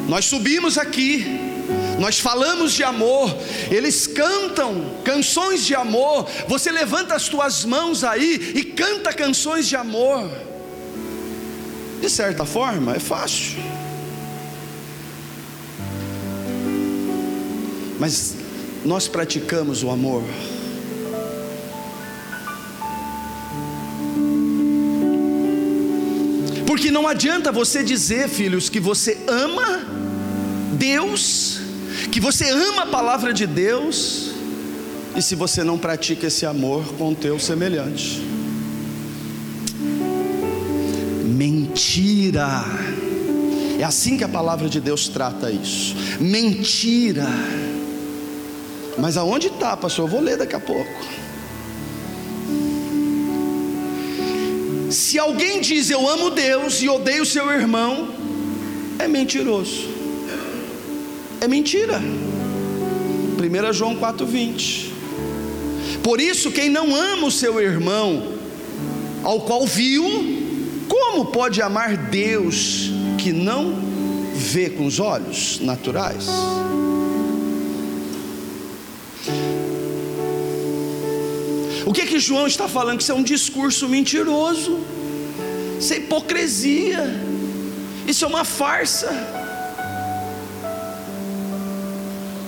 Nós 0.08 0.24
subimos 0.24 0.78
aqui, 0.78 1.24
nós 1.98 2.20
falamos 2.20 2.72
de 2.72 2.84
amor, 2.84 3.36
eles 3.70 4.06
cantam 4.06 4.98
canções 5.04 5.64
de 5.66 5.74
amor. 5.74 6.28
Você 6.46 6.70
levanta 6.70 7.14
as 7.14 7.28
tuas 7.28 7.64
mãos 7.64 8.04
aí 8.04 8.52
e 8.54 8.62
canta 8.62 9.12
canções 9.12 9.66
de 9.66 9.74
amor. 9.74 10.30
De 12.00 12.08
certa 12.08 12.44
forma, 12.44 12.94
é 12.94 13.00
fácil. 13.00 13.56
Mas 17.98 18.34
nós 18.84 19.08
praticamos 19.08 19.82
o 19.82 19.90
amor. 19.90 20.22
Porque 26.76 26.90
não 26.90 27.08
adianta 27.08 27.50
você 27.50 27.82
dizer, 27.82 28.28
filhos, 28.28 28.68
que 28.68 28.78
você 28.78 29.16
ama 29.26 29.80
Deus, 30.74 31.58
que 32.12 32.20
você 32.20 32.50
ama 32.50 32.82
a 32.82 32.86
palavra 32.86 33.32
de 33.32 33.46
Deus, 33.46 34.32
e 35.16 35.22
se 35.22 35.34
você 35.34 35.64
não 35.64 35.78
pratica 35.78 36.26
esse 36.26 36.44
amor 36.44 36.84
com 36.98 37.12
o 37.12 37.14
teu 37.14 37.38
semelhante. 37.38 38.20
Mentira. 41.24 42.62
É 43.80 43.82
assim 43.82 44.18
que 44.18 44.24
a 44.24 44.28
palavra 44.28 44.68
de 44.68 44.78
Deus 44.78 45.08
trata 45.08 45.50
isso. 45.50 45.96
Mentira. 46.20 47.26
Mas 48.98 49.16
aonde 49.16 49.46
está, 49.46 49.74
pastor? 49.78 50.04
Eu 50.04 50.10
vou 50.10 50.20
ler 50.20 50.36
daqui 50.36 50.54
a 50.54 50.60
pouco. 50.60 51.25
Se 54.90 55.18
alguém 55.18 55.60
diz 55.60 55.90
eu 55.90 56.08
amo 56.08 56.30
Deus 56.30 56.80
e 56.82 56.88
odeio 56.88 57.26
seu 57.26 57.50
irmão, 57.50 58.08
é 58.98 59.08
mentiroso. 59.08 59.88
É 61.40 61.48
mentira. 61.48 62.00
1 62.00 63.72
João 63.72 63.96
4,20. 63.96 64.90
Por 66.02 66.20
isso, 66.20 66.50
quem 66.50 66.70
não 66.70 66.94
ama 66.94 67.26
o 67.26 67.30
seu 67.30 67.60
irmão, 67.60 68.32
ao 69.22 69.40
qual 69.40 69.66
viu, 69.66 70.04
como 70.88 71.26
pode 71.26 71.60
amar 71.60 71.96
Deus 71.96 72.90
que 73.18 73.32
não 73.32 73.74
vê 74.34 74.70
com 74.70 74.86
os 74.86 75.00
olhos 75.00 75.58
naturais? 75.60 76.26
O 81.86 81.92
que 81.92 82.04
que 82.04 82.18
João 82.18 82.48
está 82.48 82.66
falando? 82.66 82.96
Que 82.96 83.04
isso 83.04 83.12
é 83.12 83.14
um 83.14 83.22
discurso 83.22 83.88
mentiroso, 83.88 84.80
isso 85.78 85.92
é 85.92 85.98
hipocrisia, 85.98 87.04
isso 88.08 88.24
é 88.24 88.28
uma 88.28 88.44
farsa, 88.44 89.08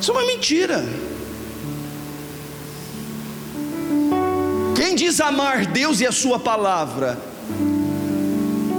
isso 0.01 0.11
é 0.11 0.15
uma 0.15 0.27
mentira. 0.27 0.85
Quem 4.75 4.97
diz 4.97 5.21
amar 5.21 5.67
Deus 5.67 6.01
e 6.01 6.07
a 6.07 6.11
Sua 6.11 6.41
palavra, 6.41 7.17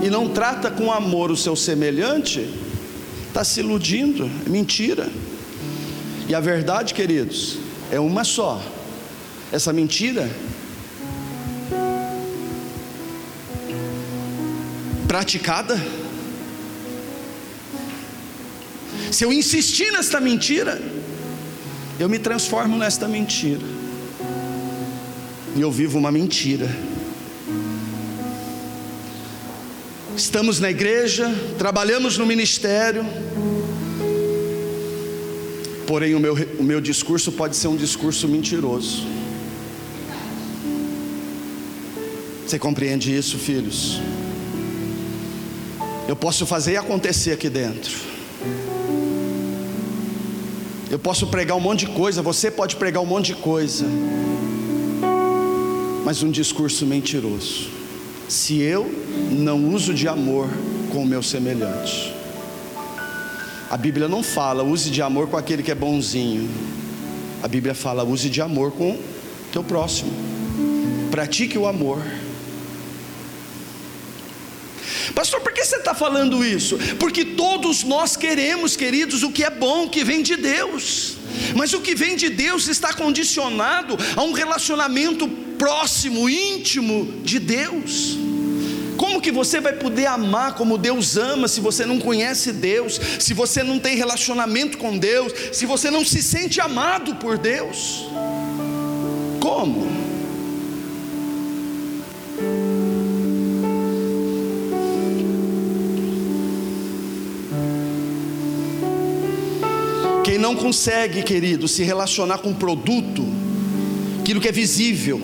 e 0.03 0.09
não 0.09 0.27
trata 0.27 0.69
com 0.69 0.91
amor 0.91 1.31
o 1.31 1.37
seu 1.37 1.55
semelhante, 1.55 2.53
está 3.29 3.45
se 3.45 3.61
iludindo, 3.61 4.29
é 4.45 4.49
mentira. 4.49 5.09
E 6.27 6.35
a 6.35 6.41
verdade, 6.41 6.93
queridos, 6.93 7.57
é 7.89 7.99
uma 7.99 8.25
só. 8.25 8.61
Essa 9.51 9.73
mentira 9.73 10.29
praticada. 15.19 15.77
Se 19.11 19.25
eu 19.25 19.33
insistir 19.33 19.91
nesta 19.91 20.21
mentira, 20.21 20.81
eu 21.99 22.07
me 22.07 22.17
transformo 22.17 22.77
nesta 22.77 23.05
mentira. 23.05 23.65
E 25.57 25.59
eu 25.59 25.69
vivo 25.69 25.97
uma 25.97 26.09
mentira. 26.09 26.69
Estamos 30.15 30.61
na 30.61 30.69
igreja, 30.71 31.29
trabalhamos 31.57 32.17
no 32.17 32.25
ministério, 32.25 33.05
porém 35.85 36.15
o 36.15 36.19
meu, 36.19 36.35
o 36.57 36.63
meu 36.63 36.79
discurso 36.79 37.29
pode 37.33 37.57
ser 37.57 37.67
um 37.67 37.75
discurso 37.75 38.25
mentiroso. 38.25 39.05
Você 42.47 42.57
compreende 42.57 43.13
isso, 43.13 43.37
filhos? 43.37 43.99
Eu 46.09 46.15
posso 46.15 46.43
fazer 46.47 46.75
acontecer 46.75 47.33
aqui 47.33 47.47
dentro. 47.47 47.95
Eu 50.89 50.97
posso 50.97 51.27
pregar 51.27 51.55
um 51.55 51.59
monte 51.59 51.85
de 51.85 51.91
coisa, 51.91 52.19
você 52.23 52.49
pode 52.49 52.77
pregar 52.77 53.03
um 53.03 53.05
monte 53.05 53.27
de 53.27 53.35
coisa, 53.35 53.85
mas 56.03 56.23
um 56.23 56.31
discurso 56.31 56.83
mentiroso. 56.83 57.69
Se 58.27 58.59
eu 58.59 58.91
não 59.29 59.69
uso 59.69 59.93
de 59.93 60.07
amor 60.07 60.49
com 60.91 61.03
o 61.03 61.05
meu 61.05 61.21
semelhante, 61.21 62.11
a 63.69 63.77
Bíblia 63.77 64.07
não 64.07 64.23
fala 64.23 64.63
use 64.63 64.89
de 64.89 65.03
amor 65.03 65.27
com 65.27 65.37
aquele 65.37 65.61
que 65.61 65.69
é 65.69 65.75
bonzinho, 65.75 66.49
a 67.43 67.47
Bíblia 67.47 67.75
fala 67.75 68.03
use 68.03 68.31
de 68.31 68.41
amor 68.41 68.71
com 68.71 68.97
teu 69.51 69.63
próximo, 69.63 70.11
pratique 71.11 71.55
o 71.55 71.67
amor. 71.67 72.01
Pastor, 75.13 75.41
por 75.41 75.51
que 75.51 75.58
você 75.69 75.77
está 75.77 75.93
falando 75.93 76.43
isso? 76.43 76.77
Porque 76.99 77.23
todos 77.23 77.83
nós 77.83 78.17
queremos, 78.17 78.75
queridos, 78.75 79.21
o 79.21 79.31
que 79.31 79.43
é 79.43 79.49
bom, 79.49 79.87
que 79.87 80.03
vem 80.03 80.23
de 80.23 80.35
Deus. 80.35 81.15
Mas 81.55 81.73
o 81.73 81.79
que 81.79 81.93
vem 81.93 82.15
de 82.15 82.29
Deus 82.29 82.67
está 82.67 82.91
condicionado 82.91 83.97
a 84.15 84.23
um 84.23 84.31
relacionamento 84.31 85.27
próximo, 85.59 86.27
íntimo 86.27 87.21
de 87.23 87.37
Deus. 87.37 88.17
Como 88.97 89.21
que 89.21 89.31
você 89.31 89.61
vai 89.61 89.73
poder 89.73 90.07
amar 90.07 90.55
como 90.55 90.77
Deus 90.77 91.15
ama 91.15 91.47
se 91.47 91.61
você 91.61 91.85
não 91.85 91.99
conhece 91.99 92.51
Deus, 92.51 92.99
se 93.19 93.33
você 93.33 93.63
não 93.63 93.79
tem 93.79 93.95
relacionamento 93.95 94.77
com 94.77 94.97
Deus, 94.97 95.31
se 95.53 95.65
você 95.65 95.89
não 95.91 96.03
se 96.03 96.21
sente 96.21 96.59
amado 96.59 97.15
por 97.15 97.37
Deus? 97.37 98.05
Como? 99.39 100.08
Não 110.39 110.55
consegue, 110.55 111.21
querido, 111.21 111.67
se 111.67 111.83
relacionar 111.83 112.39
com 112.39 112.53
produto, 112.53 113.25
aquilo 114.19 114.41
que 114.41 114.47
é 114.47 114.51
visível, 114.51 115.21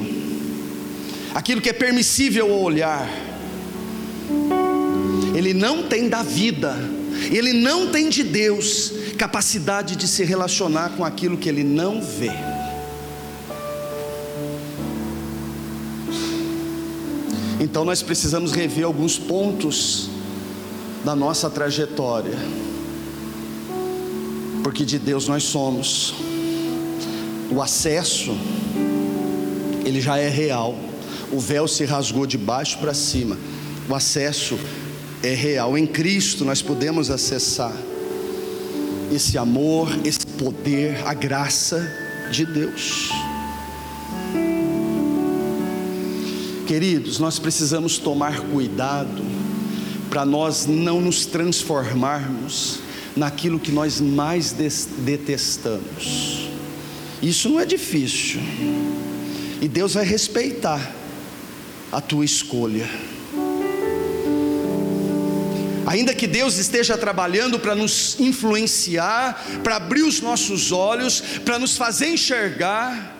aquilo 1.34 1.62
que 1.62 1.70
é 1.70 1.74
permissível 1.74 2.52
ao 2.52 2.62
olhar, 2.62 3.10
ele 5.36 5.54
não 5.54 5.84
tem 5.84 6.08
da 6.08 6.22
vida, 6.22 6.76
ele 7.32 7.54
não 7.54 7.88
tem 7.88 8.10
de 8.10 8.24
Deus 8.24 8.92
capacidade 9.18 9.96
de 9.96 10.08
se 10.08 10.24
relacionar 10.24 10.90
com 10.92 11.04
aquilo 11.04 11.38
que 11.38 11.50
ele 11.50 11.64
não 11.64 12.02
vê. 12.02 12.32
Então 17.60 17.86
nós 17.86 18.02
precisamos 18.02 18.52
rever 18.52 18.86
alguns 18.86 19.18
pontos 19.18 20.10
da 21.04 21.16
nossa 21.16 21.50
trajetória, 21.50 22.38
porque 24.66 24.84
de 24.84 24.98
Deus 24.98 25.28
nós 25.28 25.44
somos. 25.44 26.16
O 27.52 27.62
acesso, 27.62 28.36
ele 29.86 30.02
já 30.02 30.18
é 30.18 30.28
real, 30.28 30.76
o 31.32 31.40
véu 31.40 31.68
se 31.68 31.86
rasgou 31.86 32.26
de 32.26 32.36
baixo 32.36 32.80
para 32.80 32.92
cima, 32.92 33.38
o 33.88 33.94
acesso 33.94 34.58
é 35.22 35.36
real, 35.36 35.78
em 35.78 35.86
Cristo 35.86 36.44
nós 36.44 36.64
podemos 36.64 37.12
acessar 37.12 37.78
esse 39.14 39.38
amor, 39.38 39.88
esse 40.04 40.26
poder, 40.26 41.00
a 41.06 41.14
graça 41.14 41.88
de 42.32 42.44
Deus. 42.44 43.12
Queridos, 46.66 47.20
nós 47.20 47.38
precisamos 47.38 48.00
tomar 48.00 48.42
cuidado 48.42 49.24
para 50.10 50.26
nós 50.26 50.66
não 50.66 51.00
nos 51.00 51.28
transformarmos 51.28 52.84
naquilo 53.16 53.60
que 53.60 53.72
nós 53.72 54.02
mais 54.02 54.52
detestamos. 54.52 56.50
Isso 57.22 57.50
não 57.50 57.60
é 57.60 57.66
difícil, 57.66 58.42
e 59.62 59.68
Deus 59.68 59.94
vai 59.94 60.06
respeitar 60.06 60.94
a 61.92 62.02
tua 62.02 62.26
escolha. 62.26 62.88
Ainda 65.86 66.14
que 66.14 66.28
Deus 66.28 66.58
esteja 66.58 66.98
trabalhando 66.98 67.60
para 67.60 67.76
nos 67.76 68.20
influenciar, 68.20 69.62
para 69.64 69.78
abrir 69.78 70.02
os 70.02 70.20
nossos 70.20 70.72
olhos, 70.72 71.22
para 71.46 71.60
nos 71.60 71.78
fazer 71.78 72.10
enxergar, 72.10 73.16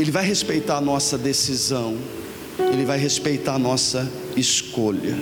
Ele 0.00 0.10
vai 0.10 0.24
respeitar 0.24 0.78
a 0.78 0.80
nossa 0.80 1.18
decisão. 1.18 1.96
Ele 2.58 2.84
vai 2.84 2.98
respeitar 2.98 3.54
a 3.54 3.58
nossa 3.58 4.10
escolha. 4.36 5.16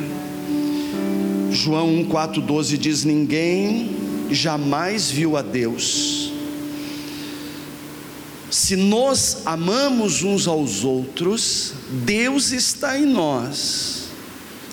João 1.51 1.89
1,4,12 2.05 2.77
diz: 2.77 3.05
Ninguém 3.05 3.91
jamais 4.31 5.11
viu 5.11 5.37
a 5.37 5.43
Deus. 5.43 6.33
Se 8.51 8.75
nós 8.75 9.43
amamos 9.45 10.23
uns 10.23 10.49
aos 10.49 10.85
outros, 10.85 11.73
Deus 12.05 12.51
está 12.51 12.99
em 12.99 13.07
nós, 13.07 14.09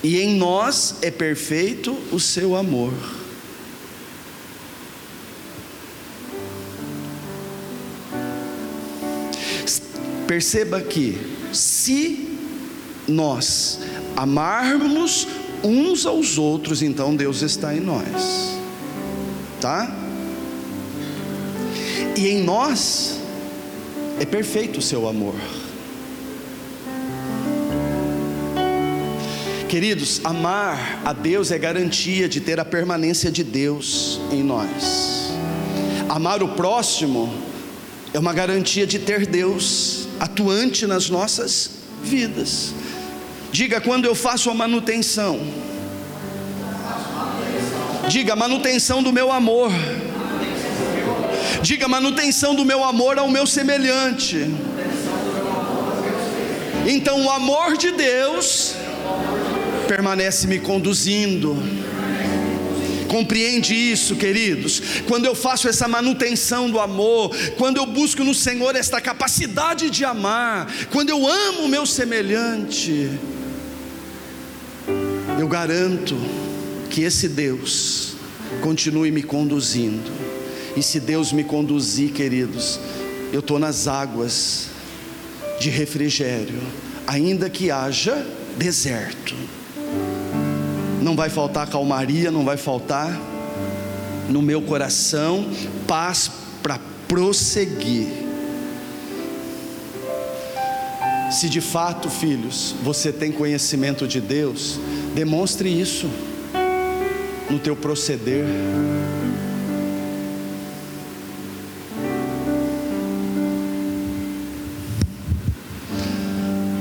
e 0.02 0.18
em 0.20 0.36
nós 0.36 0.96
é 1.02 1.10
perfeito 1.10 1.96
o 2.10 2.18
seu 2.18 2.56
amor. 2.56 2.92
Perceba 10.26 10.80
que, 10.80 11.18
se 11.52 12.28
nós 13.08 13.80
amarmos 14.14 15.26
uns 15.62 16.06
aos 16.06 16.38
outros, 16.38 16.82
então 16.82 17.14
Deus 17.14 17.42
está 17.42 17.74
em 17.74 17.80
nós, 17.80 18.58
tá? 19.60 19.94
E 22.16 22.28
em 22.28 22.42
nós 22.42 23.18
é 24.20 24.24
perfeito 24.24 24.78
o 24.78 24.82
seu 24.82 25.08
amor. 25.08 25.34
Queridos, 29.68 30.20
amar 30.24 31.02
a 31.04 31.12
Deus 31.12 31.50
é 31.50 31.58
garantia 31.58 32.28
de 32.28 32.40
ter 32.40 32.58
a 32.58 32.64
permanência 32.64 33.30
de 33.30 33.44
Deus 33.44 34.18
em 34.32 34.42
nós. 34.42 35.30
Amar 36.08 36.42
o 36.42 36.48
próximo 36.48 37.32
é 38.14 38.18
uma 38.18 38.32
garantia 38.32 38.86
de 38.86 38.98
ter 38.98 39.26
Deus 39.26 40.08
atuante 40.18 40.86
nas 40.86 41.10
nossas 41.10 41.70
vidas. 42.02 42.72
Diga 43.50 43.80
quando 43.80 44.04
eu 44.04 44.14
faço 44.14 44.50
a 44.50 44.54
manutenção. 44.54 45.40
Diga 48.08 48.36
manutenção 48.36 49.02
do 49.02 49.12
meu 49.12 49.30
amor. 49.32 49.70
Diga 51.62 51.88
manutenção 51.88 52.54
do 52.54 52.64
meu 52.64 52.84
amor 52.84 53.18
ao 53.18 53.28
meu 53.28 53.46
semelhante. 53.46 54.46
Então 56.86 57.24
o 57.24 57.30
amor 57.30 57.76
de 57.76 57.90
Deus 57.90 58.74
permanece 59.86 60.46
me 60.46 60.58
conduzindo. 60.58 61.56
Compreende 63.08 63.74
isso, 63.74 64.16
queridos? 64.16 64.82
Quando 65.06 65.24
eu 65.24 65.34
faço 65.34 65.68
essa 65.68 65.88
manutenção 65.88 66.70
do 66.70 66.78
amor, 66.78 67.34
quando 67.56 67.78
eu 67.78 67.86
busco 67.86 68.22
no 68.22 68.34
Senhor 68.34 68.76
esta 68.76 69.00
capacidade 69.00 69.88
de 69.90 70.04
amar, 70.04 70.70
quando 70.90 71.08
eu 71.08 71.26
amo 71.26 71.62
o 71.62 71.68
meu 71.68 71.86
semelhante, 71.86 73.10
eu 75.38 75.46
garanto 75.46 76.16
que 76.90 77.02
esse 77.02 77.28
Deus 77.28 78.14
continue 78.60 79.12
me 79.12 79.22
conduzindo. 79.22 80.10
E 80.76 80.82
se 80.82 80.98
Deus 80.98 81.32
me 81.32 81.44
conduzir, 81.44 82.10
queridos, 82.10 82.80
eu 83.32 83.38
estou 83.38 83.56
nas 83.56 83.86
águas 83.86 84.66
de 85.60 85.70
refrigério, 85.70 86.60
ainda 87.06 87.48
que 87.48 87.70
haja 87.70 88.26
deserto. 88.56 89.34
Não 91.00 91.14
vai 91.14 91.30
faltar 91.30 91.70
calmaria, 91.70 92.32
não 92.32 92.44
vai 92.44 92.56
faltar 92.56 93.16
no 94.28 94.42
meu 94.42 94.60
coração 94.60 95.48
paz 95.86 96.30
para 96.62 96.80
prosseguir. 97.06 98.08
Se 101.30 101.48
de 101.48 101.60
fato, 101.60 102.08
filhos, 102.08 102.74
você 102.82 103.12
tem 103.12 103.30
conhecimento 103.30 104.08
de 104.08 104.20
Deus, 104.20 104.80
demonstre 105.18 105.68
isso 105.68 106.08
no 107.50 107.58
teu 107.58 107.74
proceder. 107.74 108.44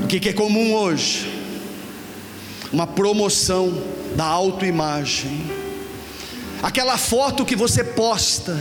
O 0.04 0.08
que, 0.08 0.30
é 0.30 0.34
comum 0.34 0.76
hoje? 0.76 1.28
Uma 2.72 2.86
promoção 2.86 3.84
da 4.16 4.26
autoimagem. 4.26 5.50
Aquela 6.62 6.96
foto 6.96 7.44
que 7.44 7.56
você 7.56 7.84
posta 7.84 8.56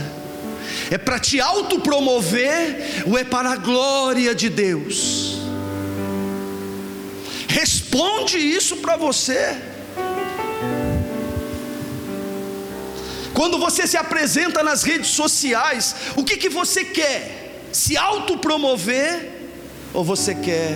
é 0.89 0.97
para 0.97 1.19
te 1.19 1.39
autopromover 1.39 3.03
ou 3.05 3.15
é 3.15 3.23
para 3.23 3.51
a 3.51 3.57
glória 3.57 4.33
de 4.33 4.49
Deus? 4.49 5.36
Responde 7.97 8.37
isso 8.37 8.77
para 8.77 8.95
você. 8.95 9.57
Quando 13.33 13.57
você 13.57 13.87
se 13.87 13.97
apresenta 13.97 14.61
nas 14.61 14.83
redes 14.83 15.09
sociais, 15.09 15.95
o 16.15 16.23
que, 16.23 16.37
que 16.37 16.47
você 16.47 16.85
quer? 16.85 17.65
Se 17.71 17.97
autopromover 17.97 19.49
ou 19.95 20.03
você 20.03 20.35
quer 20.35 20.75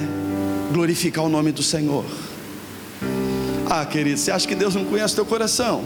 glorificar 0.74 1.24
o 1.24 1.30
nome 1.30 1.52
do 1.52 1.62
Senhor? 1.62 2.06
Ah, 3.70 3.86
querido, 3.86 4.20
você 4.20 4.32
acha 4.32 4.48
que 4.48 4.56
Deus 4.56 4.74
não 4.74 4.86
conhece 4.86 5.14
teu 5.14 5.26
coração? 5.26 5.86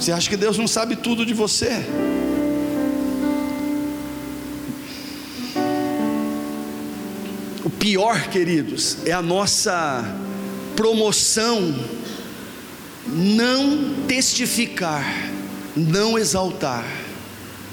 Você 0.00 0.10
acha 0.10 0.28
que 0.28 0.36
Deus 0.36 0.58
não 0.58 0.66
sabe 0.66 0.96
tudo 0.96 1.24
de 1.24 1.32
você? 1.32 1.86
Pior, 7.82 8.28
queridos, 8.28 8.98
é 9.04 9.10
a 9.10 9.20
nossa 9.20 10.04
promoção 10.76 11.74
não 13.08 14.04
testificar, 14.06 15.04
não 15.76 16.16
exaltar 16.16 16.86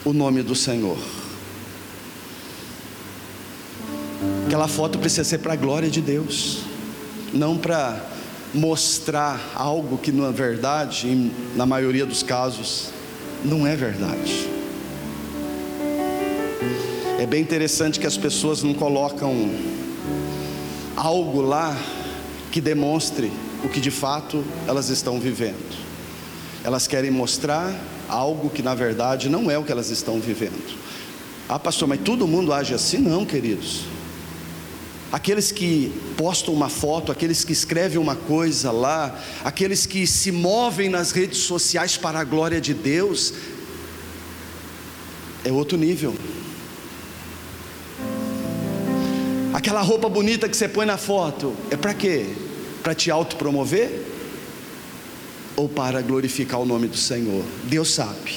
o 0.04 0.12
nome 0.12 0.41
do 0.41 0.56
Senhor. 0.56 0.98
Aquela 4.48 4.67
foto 4.67 4.98
precisa 4.98 5.24
ser 5.24 5.38
para 5.38 5.54
a 5.54 5.56
glória 5.56 5.91
de 5.91 6.02
Deus, 6.02 6.62
não 7.32 7.56
para 7.56 8.04
mostrar 8.52 9.39
algo 9.54 9.95
que 10.00 10.12
na 10.12 10.32
verdade, 10.32 11.32
na 11.56 11.67
maioria 11.67 12.08
dos 12.08 12.24
casos, 12.24 12.89
não 13.45 13.67
é 13.67 13.76
verdade. 13.76 14.50
É 17.19 17.28
bem 17.28 17.43
interessante 17.43 18.00
que 18.00 18.08
as 18.08 18.17
pessoas 18.17 18.63
não 18.63 18.74
colocam 18.74 19.52
algo 21.00 21.42
lá 21.42 21.78
que 22.52 22.60
demonstre 22.60 23.32
o 23.64 23.70
que 23.70 23.80
de 23.80 23.90
fato 23.90 24.44
elas 24.68 24.90
estão 24.90 25.18
vivendo. 25.18 25.80
Elas 26.62 26.88
querem 26.88 27.10
mostrar 27.10 27.74
algo 28.10 28.50
que 28.50 28.62
na 28.62 28.76
verdade 28.76 29.30
não 29.30 29.50
é 29.50 29.58
o 29.58 29.64
que 29.64 29.72
elas 29.72 29.90
estão 29.90 30.20
vivendo. 30.20 30.78
Ah, 31.48 31.58
pastor, 31.58 31.88
mas 31.88 32.02
todo 32.02 32.28
mundo 32.28 32.52
age 32.52 32.74
assim? 32.74 32.98
Não, 32.98 33.26
queridos. 33.26 33.84
aqueles 35.12 35.52
que 35.52 35.92
postam 36.18 36.54
uma 36.54 36.70
foto, 36.70 37.12
aqueles 37.12 37.44
que 37.46 37.54
escrevem 37.54 37.98
uma 37.98 38.16
coisa 38.16 38.70
lá, 38.70 39.18
aqueles 39.44 39.86
que 39.86 40.06
se 40.06 40.32
movem 40.32 40.90
nas 40.90 41.12
redes 41.12 41.40
sociais 41.40 41.98
para 41.98 42.20
a 42.20 42.24
glória 42.24 42.60
de 42.60 42.74
Deus, 42.74 43.34
é 45.46 45.52
outro 45.52 45.78
nível. 45.78 46.14
Aquela 49.60 49.82
roupa 49.82 50.08
bonita 50.08 50.48
que 50.48 50.56
você 50.56 50.69
põe 50.69 50.86
na 50.86 50.98
foto, 50.98 51.54
é 51.69 51.76
para 51.76 51.93
quê? 51.93 52.28
Para 52.82 52.95
te 52.95 53.12
autopromover? 53.12 54.06
Ou 55.58 55.67
para 55.67 56.02
glorificar 56.02 56.62
o 56.62 56.65
nome 56.65 56.88
do 56.88 56.95
Senhor? 56.95 57.43
Deus 57.65 57.91
sabe. 57.91 58.36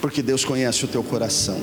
Porque 0.00 0.22
Deus 0.22 0.44
conhece 0.44 0.84
o 0.84 0.88
teu 0.88 1.02
coração. 1.02 1.60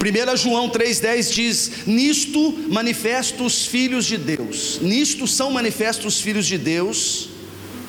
1 0.00 0.36
João 0.36 0.70
3,10 0.70 1.32
diz: 1.32 1.70
Nisto 1.88 2.52
manifestos 2.68 3.62
os 3.62 3.66
filhos 3.66 4.04
de 4.04 4.18
Deus, 4.18 4.78
nisto 4.80 5.26
são 5.26 5.50
manifestos 5.50 6.14
os 6.14 6.20
filhos 6.20 6.46
de 6.46 6.56
Deus 6.56 7.30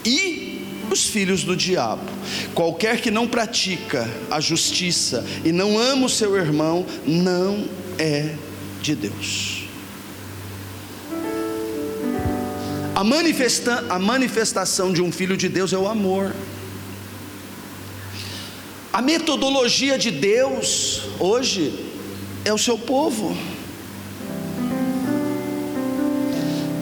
e 0.04 0.43
os 0.94 1.08
filhos 1.08 1.44
do 1.44 1.56
diabo. 1.56 2.04
Qualquer 2.54 3.02
que 3.02 3.12
não 3.12 3.28
pratica 3.28 4.10
a 4.32 4.40
justiça 4.40 5.26
e 5.44 5.52
não 5.52 5.78
ama 5.78 6.06
o 6.06 6.10
seu 6.10 6.38
irmão, 6.38 6.86
não 7.06 7.68
é 7.98 8.36
de 8.82 8.96
Deus. 8.96 9.64
A, 12.96 13.04
manifesta, 13.04 13.86
a 13.90 13.98
manifestação 13.98 14.94
de 14.94 15.02
um 15.02 15.12
filho 15.12 15.36
de 15.36 15.50
Deus 15.50 15.74
é 15.74 15.78
o 15.78 15.88
amor. 15.88 16.34
A 18.94 19.02
metodologia 19.02 19.98
de 19.98 20.12
Deus 20.12 21.02
hoje 21.20 21.74
é 22.46 22.54
o 22.54 22.58
seu 22.58 22.78
povo. 22.78 23.36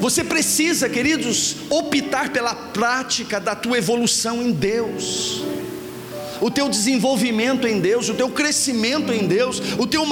Você 0.01 0.23
precisa, 0.23 0.89
queridos, 0.89 1.57
optar 1.69 2.33
pela 2.33 2.55
prática 2.55 3.39
da 3.39 3.53
tua 3.53 3.77
evolução 3.77 4.41
em 4.41 4.51
Deus, 4.51 5.43
o 6.41 6.49
teu 6.49 6.67
desenvolvimento 6.67 7.67
em 7.67 7.79
Deus, 7.79 8.09
o 8.09 8.15
teu 8.15 8.27
crescimento 8.31 9.13
em 9.13 9.27
Deus, 9.27 9.61
o 9.77 9.85
teu, 9.85 10.03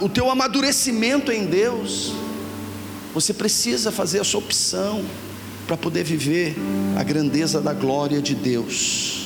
o 0.00 0.08
teu 0.08 0.30
amadurecimento 0.30 1.32
em 1.32 1.44
Deus. 1.44 2.12
Você 3.12 3.34
precisa 3.34 3.90
fazer 3.90 4.20
essa 4.20 4.38
opção 4.38 5.04
para 5.66 5.76
poder 5.76 6.04
viver 6.04 6.54
a 6.96 7.02
grandeza 7.02 7.60
da 7.60 7.72
glória 7.72 8.22
de 8.22 8.36
Deus 8.36 9.24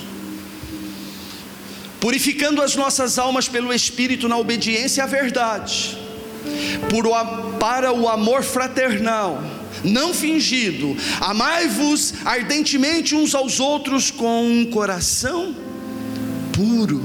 purificando 2.00 2.62
as 2.62 2.76
nossas 2.76 3.18
almas 3.18 3.48
pelo 3.48 3.74
Espírito 3.74 4.28
na 4.28 4.36
obediência 4.36 5.02
à 5.02 5.06
verdade, 5.06 5.98
por, 6.88 7.04
para 7.58 7.92
o 7.92 8.08
amor 8.08 8.44
fraternal, 8.44 9.42
não 9.84 10.12
fingido, 10.12 10.96
amai-vos 11.20 12.14
ardentemente 12.24 13.14
uns 13.14 13.34
aos 13.34 13.60
outros 13.60 14.10
com 14.10 14.44
um 14.44 14.66
coração 14.66 15.54
puro, 16.52 17.02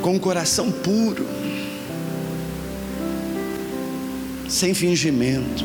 com 0.00 0.14
um 0.14 0.18
coração 0.18 0.70
puro, 0.70 1.26
sem 4.48 4.74
fingimento. 4.74 5.64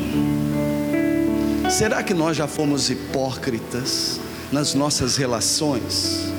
Será 1.70 2.02
que 2.02 2.14
nós 2.14 2.36
já 2.36 2.46
fomos 2.46 2.88
hipócritas 2.88 4.18
nas 4.50 4.74
nossas 4.74 5.16
relações? 5.16 6.32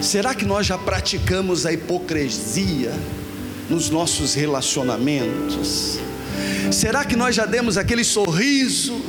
Será 0.00 0.34
que 0.34 0.44
nós 0.44 0.66
já 0.66 0.78
praticamos 0.78 1.66
a 1.66 1.72
hipocrisia 1.72 2.92
nos 3.68 3.90
nossos 3.90 4.34
relacionamentos? 4.34 5.98
Será 6.72 7.04
que 7.04 7.16
nós 7.16 7.34
já 7.34 7.44
demos 7.44 7.76
aquele 7.76 8.04
sorriso 8.04 9.00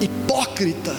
hipócrita? 0.00 0.94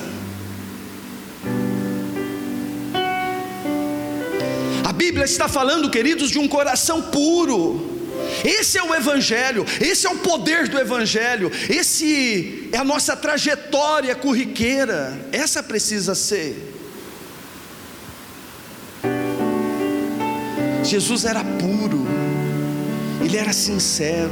A 4.83 4.91
Bíblia 4.91 5.25
está 5.25 5.47
falando, 5.47 5.89
queridos, 5.89 6.31
de 6.31 6.39
um 6.39 6.47
coração 6.47 7.01
puro. 7.03 7.97
Esse 8.43 8.77
é 8.77 8.83
o 8.83 8.93
Evangelho, 8.93 9.65
esse 9.79 10.05
é 10.05 10.09
o 10.09 10.17
poder 10.17 10.67
do 10.67 10.77
Evangelho, 10.77 11.51
esse 11.69 12.69
é 12.71 12.77
a 12.77 12.83
nossa 12.83 13.15
trajetória 13.15 14.13
corriqueira, 14.15 15.17
essa 15.31 15.63
precisa 15.63 16.13
ser. 16.13 16.76
Jesus 20.87 21.25
era 21.25 21.43
puro, 21.43 22.07
ele 23.21 23.35
era 23.35 23.51
sincero, 23.51 24.31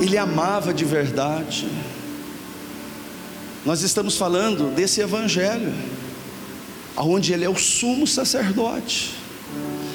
ele 0.00 0.16
amava 0.16 0.72
de 0.72 0.84
verdade. 0.84 1.68
Nós 3.66 3.82
estamos 3.82 4.16
falando 4.16 4.72
desse 4.72 5.00
evangelho, 5.00 5.74
aonde 6.94 7.32
ele 7.32 7.44
é 7.44 7.48
o 7.48 7.56
sumo 7.56 8.06
sacerdote, 8.06 9.16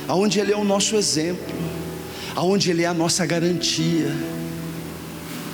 aonde 0.05 0.37
ele 0.41 0.51
é 0.51 0.57
o 0.57 0.65
nosso 0.65 0.97
exemplo, 0.97 1.55
aonde 2.35 2.69
ele 2.69 2.83
é 2.83 2.87
a 2.87 2.93
nossa 2.93 3.25
garantia, 3.25 4.13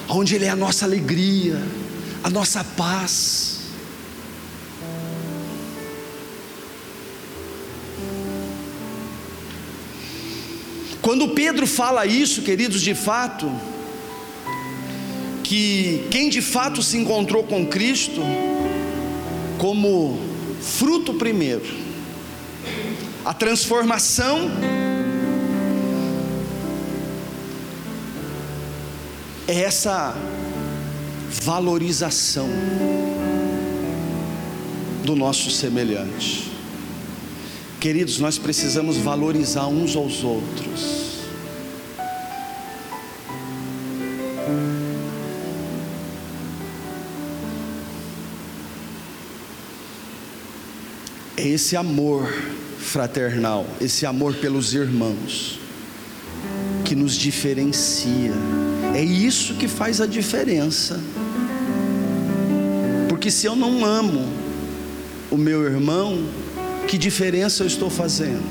aonde 0.08 0.34
ele 0.34 0.46
é 0.46 0.50
a 0.50 0.56
nossa 0.56 0.86
alegria, 0.86 1.62
a 2.24 2.32
nossa 2.32 2.64
paz. 2.64 3.53
Quando 11.04 11.28
Pedro 11.28 11.68
fala 11.68 12.06
isso, 12.06 12.44
queridos, 12.44 12.82
de 12.82 12.96
fato, 12.96 13.52
que 15.44 16.08
quem 16.10 16.30
de 16.30 16.42
fato 16.42 16.82
se 16.82 16.96
encontrou 16.96 17.44
com 17.44 17.66
Cristo, 17.66 18.22
como 19.58 20.18
fruto 20.62 21.16
primeiro, 21.16 21.66
a 23.26 23.34
transformação 23.34 24.50
é 29.46 29.60
essa 29.60 30.16
valorização 31.44 32.48
do 35.04 35.18
nosso 35.18 35.52
semelhante. 35.52 36.53
Queridos, 37.84 38.18
nós 38.18 38.38
precisamos 38.38 38.96
valorizar 38.96 39.68
uns 39.68 39.94
aos 39.94 40.24
outros. 40.24 41.18
É 51.36 51.46
esse 51.46 51.76
amor 51.76 52.34
fraternal, 52.80 53.68
esse 53.82 54.06
amor 54.06 54.34
pelos 54.36 54.74
irmãos, 54.74 55.60
que 56.86 56.96
nos 56.96 57.16
diferencia. 57.16 58.32
É 58.96 59.04
isso 59.04 59.56
que 59.56 59.68
faz 59.68 60.00
a 60.00 60.06
diferença. 60.06 61.02
Porque 63.10 63.30
se 63.30 63.46
eu 63.46 63.58
não 63.58 63.84
amo 63.84 64.26
o 65.30 65.36
meu 65.36 65.66
irmão, 65.66 66.30
que 66.88 66.98
diferença 66.98 67.64
eu 67.64 67.68
estou 67.68 67.90
fazendo? 67.90 68.44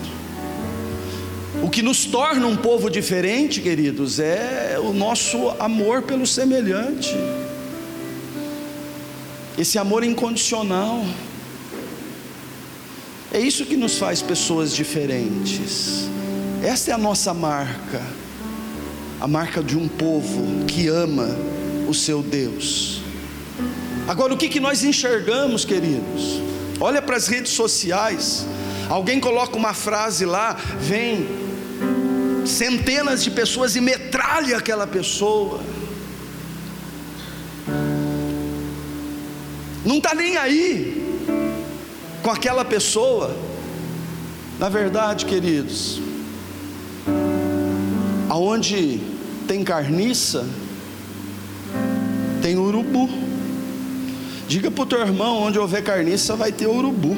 O 1.63 1.71
que 1.71 1.83
nos 1.83 2.05
torna 2.05 2.47
um 2.47 2.57
povo 2.57 2.91
diferente, 2.91 3.61
queridos, 3.61 4.19
é 4.19 4.77
o 4.83 4.93
nosso 4.93 5.51
amor 5.61 6.03
pelo 6.03 6.27
semelhante, 6.27 7.15
esse 9.57 9.79
amor 9.79 10.03
incondicional. 10.03 11.05
É 13.33 13.39
isso 13.39 13.65
que 13.65 13.77
nos 13.77 13.97
faz 13.97 14.21
pessoas 14.21 14.75
diferentes. 14.75 16.09
Esta 16.63 16.91
é 16.91 16.95
a 16.95 16.99
nossa 16.99 17.33
marca, 17.33 18.03
a 19.21 19.29
marca 19.29 19.63
de 19.63 19.77
um 19.77 19.87
povo 19.87 20.65
que 20.67 20.89
ama 20.89 21.29
o 21.89 21.95
seu 21.95 22.23
Deus. 22.23 23.03
Agora, 24.09 24.35
o 24.35 24.37
que, 24.37 24.49
que 24.49 24.59
nós 24.59 24.83
enxergamos, 24.83 25.65
queridos? 25.65 26.52
Olha 26.83 27.01
para 27.01 27.15
as 27.17 27.29
redes 27.29 27.53
sociais. 27.53 28.45
Alguém 28.89 29.21
coloca 29.21 29.57
uma 29.57 29.73
frase 29.73 30.25
lá, 30.25 30.59
vem 30.81 31.29
centenas 32.45 33.23
de 33.23 33.31
pessoas 33.31 33.77
e 33.77 33.81
metralha 33.81 34.57
aquela 34.57 34.85
pessoa. 34.85 35.61
Não 39.85 39.99
está 39.99 40.13
nem 40.13 40.37
aí 40.37 41.21
com 42.21 42.33
aquela 42.33 42.65
pessoa. 42.65 43.33
Na 44.59 44.69
verdade, 44.69 45.25
queridos, 45.25 46.03
aonde 48.29 49.01
tem 49.47 49.63
carniça, 49.63 50.45
tem 52.43 52.57
urubu. 52.57 53.22
Diga 54.49 54.71
para 54.71 54.83
o 54.83 54.87
teu 54.87 55.01
irmão: 55.01 55.43
onde 55.43 55.59
houver 55.59 55.83
carniça, 55.83 56.37
vai 56.37 56.53
ter 56.53 56.67
urubu. 56.67 57.17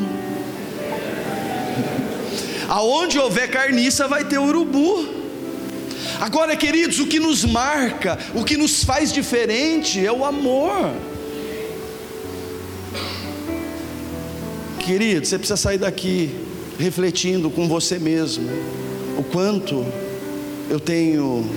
aonde 2.69 3.19
houver 3.19 3.51
carniça 3.51 4.09
vai 4.09 4.25
ter 4.25 4.39
urubu. 4.39 5.07
Agora, 6.21 6.57
queridos, 6.57 6.99
o 7.01 7.07
que 7.07 7.19
nos 7.19 7.45
marca, 7.45 8.19
o 8.35 8.45
que 8.45 8.57
nos 8.57 8.85
faz 8.85 9.13
diferente 9.13 10.05
é 10.05 10.13
o 10.13 10.25
amor. 10.25 10.93
Querido, 14.79 15.27
você 15.27 15.39
precisa 15.39 15.57
sair 15.57 15.79
daqui 15.79 16.35
refletindo 16.79 17.51
com 17.51 17.69
você 17.69 17.99
mesmo 17.99 18.49
o 19.17 19.23
quanto 19.23 19.85
eu 20.69 20.79
tenho 20.79 21.49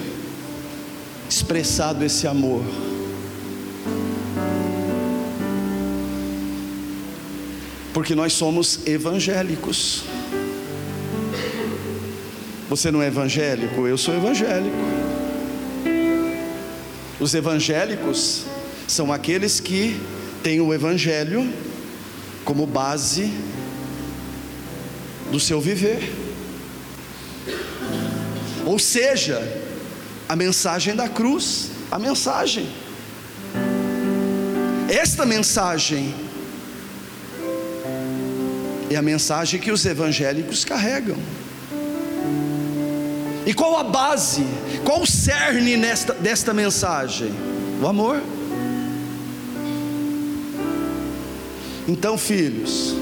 expressado 1.29 2.03
esse 2.05 2.27
amor. 2.27 2.63
Porque 7.97 8.13
nós 8.13 8.33
somos 8.33 8.85
evangélicos. 8.85 10.03
Você 12.69 12.91
não 12.91 13.01
é 13.01 13.07
evangélico? 13.07 13.87
Eu 13.87 13.97
sou 13.97 14.15
evangélico. 14.15 14.77
Os 17.19 17.33
evangélicos 17.33 18.45
são 18.87 19.11
aqueles 19.11 19.59
que 19.59 19.99
têm 20.43 20.61
o 20.61 20.71
evangelho 20.71 21.51
como 22.45 22.67
base 22.67 23.33
do 25.31 25.39
seu 25.39 25.59
viver. 25.59 26.13
Ou 28.63 28.77
seja, 28.77 29.41
a 30.29 30.35
mensagem 30.35 30.95
da 30.95 31.09
cruz, 31.09 31.71
a 31.89 31.97
mensagem. 31.97 32.69
Esta 34.87 35.25
mensagem 35.25 36.26
é 38.89 38.95
a 38.95 39.01
mensagem 39.01 39.59
que 39.59 39.71
os 39.71 39.85
evangélicos 39.85 40.63
carregam. 40.63 41.17
E 43.45 43.53
qual 43.53 43.77
a 43.77 43.83
base, 43.83 44.45
qual 44.83 45.01
o 45.01 45.07
cerne 45.07 45.77
nesta, 45.77 46.13
desta 46.13 46.53
mensagem? 46.53 47.31
O 47.81 47.87
amor. 47.87 48.21
Então, 51.87 52.17
filhos, 52.17 52.93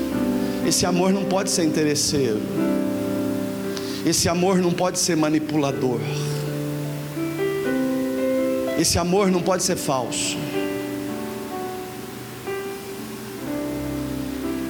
esse 0.67 0.85
amor 0.85 1.11
não 1.11 1.25
pode 1.25 1.49
ser 1.49 1.63
interesseiro, 1.63 2.39
esse 4.05 4.29
amor 4.29 4.59
não 4.59 4.71
pode 4.71 4.99
ser 4.99 5.17
manipulador, 5.17 5.99
esse 8.77 8.99
amor 8.99 9.31
não 9.31 9.41
pode 9.41 9.63
ser 9.63 9.75
falso. 9.75 10.37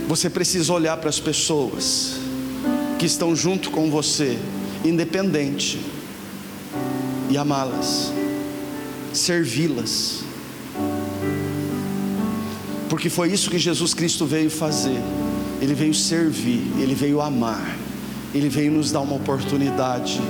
Você 0.08 0.30
precisa 0.30 0.72
olhar 0.72 0.98
para 0.98 1.10
as 1.10 1.20
pessoas 1.20 2.18
que 3.00 3.06
estão 3.06 3.36
junto 3.36 3.72
com 3.72 3.90
você 3.90 4.38
independente 4.84 5.80
e 7.30 7.38
amá-las, 7.38 8.12
servi-las, 9.12 10.24
porque 12.88 13.10
foi 13.10 13.32
isso 13.32 13.50
que 13.50 13.58
Jesus 13.58 13.96
Cristo 13.96 14.26
veio 14.26 14.50
fazer. 14.50 15.02
Ele 15.60 15.74
veio 15.74 15.94
servir, 15.94 16.62
ele 16.80 16.94
veio 16.94 17.20
amar, 17.20 17.76
ele 18.34 18.48
veio 18.48 18.72
nos 18.72 18.92
dar 18.92 19.02
uma 19.02 19.16
oportunidade 19.16 20.22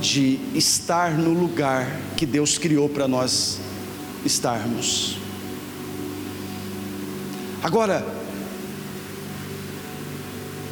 de 0.00 0.38
estar 0.54 1.16
no 1.16 1.32
lugar 1.32 2.00
que 2.16 2.26
Deus 2.26 2.58
criou 2.58 2.88
para 2.88 3.08
nós 3.08 3.58
estarmos. 4.24 5.16
Agora, 7.62 8.19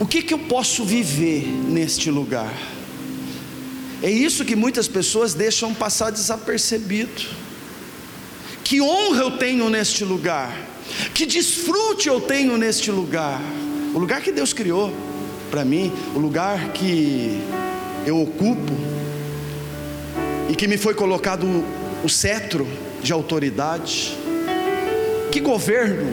o 0.01 0.07
que, 0.07 0.23
que 0.23 0.33
eu 0.33 0.39
posso 0.39 0.85
viver 0.85 1.45
neste 1.47 2.11
lugar? 2.11 2.53
É 4.03 4.11
isso 4.11 4.45
que 4.45 4.55
muitas 4.55 4.87
pessoas 4.87 5.35
deixam 5.35 5.75
passar 5.75 6.11
desapercebido. 6.11 7.23
Que 8.63 8.81
honra 8.81 9.23
eu 9.23 9.31
tenho 9.33 9.69
neste 9.71 10.05
lugar, 10.05 10.55
que 11.15 11.25
desfrute 11.25 12.07
eu 12.07 12.21
tenho 12.21 12.57
neste 12.59 12.91
lugar, 12.91 13.41
o 13.95 13.99
lugar 13.99 14.21
que 14.21 14.31
Deus 14.31 14.53
criou 14.53 14.93
para 15.51 15.65
mim, 15.65 15.91
o 16.15 16.19
lugar 16.19 16.73
que 16.73 17.41
eu 18.07 18.21
ocupo 18.21 18.73
e 20.51 20.55
que 20.55 20.69
me 20.69 20.77
foi 20.77 20.95
colocado 20.95 21.47
o 22.05 22.09
cetro 22.09 22.69
de 23.03 23.13
autoridade. 23.13 24.17
Que 25.33 25.41
governo, 25.41 26.13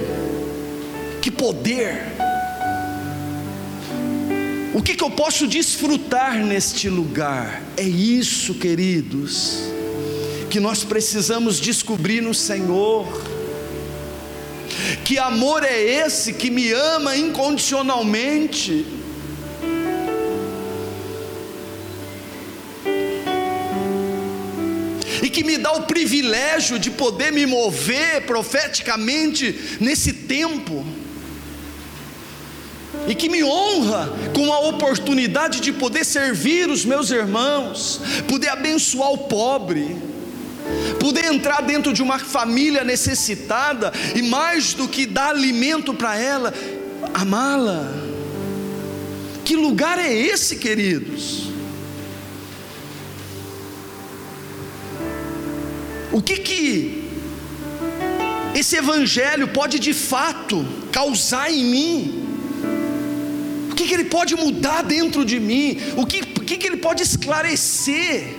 que 1.21 1.29
poder, 1.29 2.03
o 4.75 4.81
que, 4.81 4.93
que 4.93 5.03
eu 5.05 5.09
posso 5.09 5.47
desfrutar 5.47 6.35
neste 6.45 6.89
lugar? 6.89 7.63
É 7.77 7.83
isso, 7.83 8.55
queridos, 8.55 9.59
que 10.49 10.59
nós 10.59 10.83
precisamos 10.83 11.61
descobrir 11.61 12.19
no 12.19 12.33
Senhor. 12.33 13.07
Que 15.05 15.17
amor 15.17 15.63
é 15.63 15.81
esse 15.81 16.33
que 16.33 16.49
me 16.49 16.73
ama 16.73 17.15
incondicionalmente? 17.15 18.85
e 25.23 25.29
que 25.29 25.43
me 25.43 25.57
dá 25.57 25.71
o 25.71 25.83
privilégio 25.83 26.77
de 26.77 26.91
poder 26.91 27.31
me 27.31 27.45
mover 27.45 28.25
profeticamente 28.27 29.77
nesse 29.79 30.11
tempo 30.11 30.85
e 33.07 33.15
que 33.15 33.29
me 33.29 33.43
honra 33.43 34.09
com 34.33 34.51
a 34.51 34.59
oportunidade 34.59 35.59
de 35.59 35.71
poder 35.71 36.03
servir 36.05 36.69
os 36.69 36.85
meus 36.85 37.11
irmãos, 37.11 38.01
poder 38.27 38.49
abençoar 38.49 39.11
o 39.11 39.17
pobre, 39.17 39.95
poder 40.99 41.25
entrar 41.25 41.61
dentro 41.61 41.93
de 41.93 42.01
uma 42.01 42.17
família 42.17 42.83
necessitada 42.83 43.91
e 44.15 44.21
mais 44.21 44.73
do 44.73 44.87
que 44.87 45.05
dar 45.05 45.29
alimento 45.29 45.93
para 45.93 46.17
ela, 46.17 46.53
amá-la. 47.13 47.91
Que 49.43 49.55
lugar 49.55 49.99
é 49.99 50.11
esse, 50.11 50.55
queridos? 50.55 51.45
O 56.11 56.21
que 56.21 56.37
que 56.37 57.11
esse 58.55 58.77
evangelho 58.77 59.49
pode 59.49 59.77
de 59.79 59.93
fato 59.93 60.65
causar 60.91 61.51
em 61.51 61.65
mim? 61.65 62.24
O 63.75 63.77
que, 63.77 63.89
que 63.89 63.93
ele 63.93 64.05
pode 64.05 64.35
mudar 64.35 64.83
dentro 64.83 65.25
de 65.25 65.37
mim? 65.37 65.77
O 65.97 66.05
que, 66.05 66.21
que, 66.21 66.55
que 66.55 66.65
ele 66.65 66.77
pode 66.77 67.03
esclarecer 67.03 68.33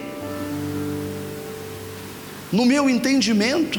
no 2.51 2.65
meu 2.65 2.89
entendimento? 2.89 3.79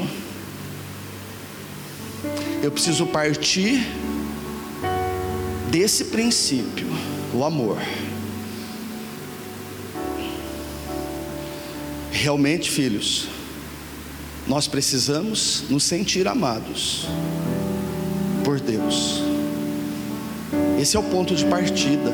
Eu 2.61 2.71
preciso 2.71 3.07
partir 3.07 3.87
desse 5.71 6.05
princípio, 6.05 6.85
o 7.33 7.43
amor. 7.43 7.79
Realmente, 12.11 12.69
filhos, 12.69 13.29
nós 14.45 14.67
precisamos 14.67 15.63
nos 15.71 15.81
sentir 15.81 16.27
amados 16.27 17.07
por 18.43 18.59
Deus. 18.59 19.26
Esse 20.79 20.95
é 20.95 20.99
o 20.99 21.03
ponto 21.03 21.33
de 21.33 21.43
partida. 21.45 22.13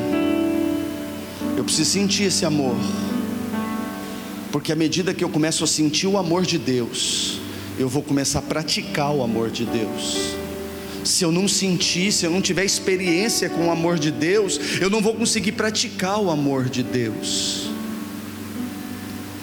Eu 1.54 1.64
preciso 1.64 1.90
sentir 1.90 2.24
esse 2.24 2.46
amor. 2.46 2.74
Porque 4.50 4.72
à 4.72 4.76
medida 4.76 5.12
que 5.12 5.22
eu 5.22 5.28
começo 5.28 5.64
a 5.64 5.66
sentir 5.66 6.06
o 6.06 6.16
amor 6.16 6.46
de 6.46 6.56
Deus, 6.56 7.40
eu 7.78 7.88
vou 7.88 8.02
começar 8.02 8.38
a 8.38 8.42
praticar 8.42 9.14
o 9.14 9.22
amor 9.22 9.50
de 9.50 9.66
Deus. 9.66 10.34
Se 11.04 11.22
eu 11.22 11.30
não 11.30 11.46
sentir, 11.46 12.10
se 12.10 12.24
eu 12.24 12.30
não 12.30 12.40
tiver 12.40 12.64
experiência 12.64 13.50
com 13.50 13.66
o 13.66 13.70
amor 13.70 13.98
de 13.98 14.10
Deus, 14.10 14.58
eu 14.80 14.88
não 14.88 15.02
vou 15.02 15.14
conseguir 15.14 15.52
praticar 15.52 16.18
o 16.18 16.30
amor 16.30 16.64
de 16.64 16.82
Deus. 16.82 17.68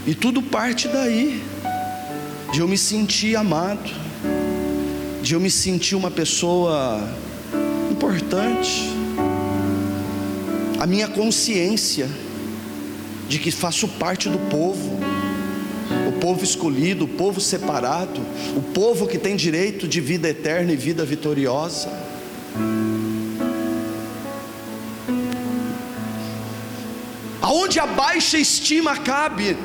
E 0.08 0.16
tudo 0.16 0.42
parte 0.42 0.88
daí, 0.88 1.44
de 2.52 2.60
eu 2.60 2.68
me 2.68 2.78
sentir 2.78 3.36
amado, 3.36 3.92
de 5.22 5.36
eu 5.36 5.40
me 5.40 5.52
sentir 5.52 5.94
uma 5.94 6.10
pessoa 6.10 7.08
importante 7.92 9.01
a 10.82 10.88
minha 10.88 11.08
consciência 11.08 12.10
de 13.30 13.38
que 13.38 13.52
faço 13.52 13.88
parte 13.88 14.28
do 14.28 14.40
povo, 14.40 15.00
o 16.08 16.14
povo 16.14 16.44
escolhido, 16.44 17.06
o 17.06 17.08
povo 17.08 17.40
separado, 17.40 18.20
o 18.58 18.64
povo 18.74 19.06
que 19.06 19.20
tem 19.20 19.36
direito 19.36 19.88
de 19.88 20.02
vida 20.02 20.28
eterna 20.28 20.72
e 20.72 20.76
vida 20.76 21.06
vitoriosa. 21.06 21.88
Aonde 27.40 27.80
a 27.80 27.86
baixa 27.86 28.40
estima 28.40 28.98
cabe 28.98 29.56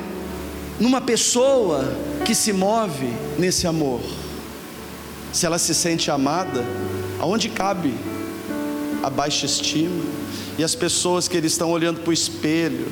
numa 0.79 1.01
pessoa 1.01 1.97
que 2.25 2.35
se 2.35 2.53
move 2.53 3.11
nesse 3.39 3.65
amor? 3.65 4.01
Se 5.33 5.47
ela 5.47 5.57
se 5.57 5.73
sente 5.73 6.11
amada, 6.11 6.63
aonde 7.19 7.49
cabe 7.49 7.91
a 9.01 9.09
baixa 9.09 9.47
estima? 9.47 10.26
E 10.57 10.63
as 10.63 10.73
pessoas 10.73 11.27
que 11.27 11.37
eles 11.37 11.51
estão 11.51 11.69
olhando 11.69 12.01
para 12.01 12.09
o 12.09 12.13
espelho, 12.13 12.87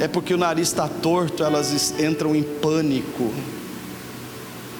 é 0.00 0.06
porque 0.06 0.32
o 0.34 0.36
nariz 0.36 0.68
está 0.68 0.88
torto, 0.88 1.42
elas 1.42 1.98
entram 1.98 2.34
em 2.34 2.42
pânico. 2.42 3.32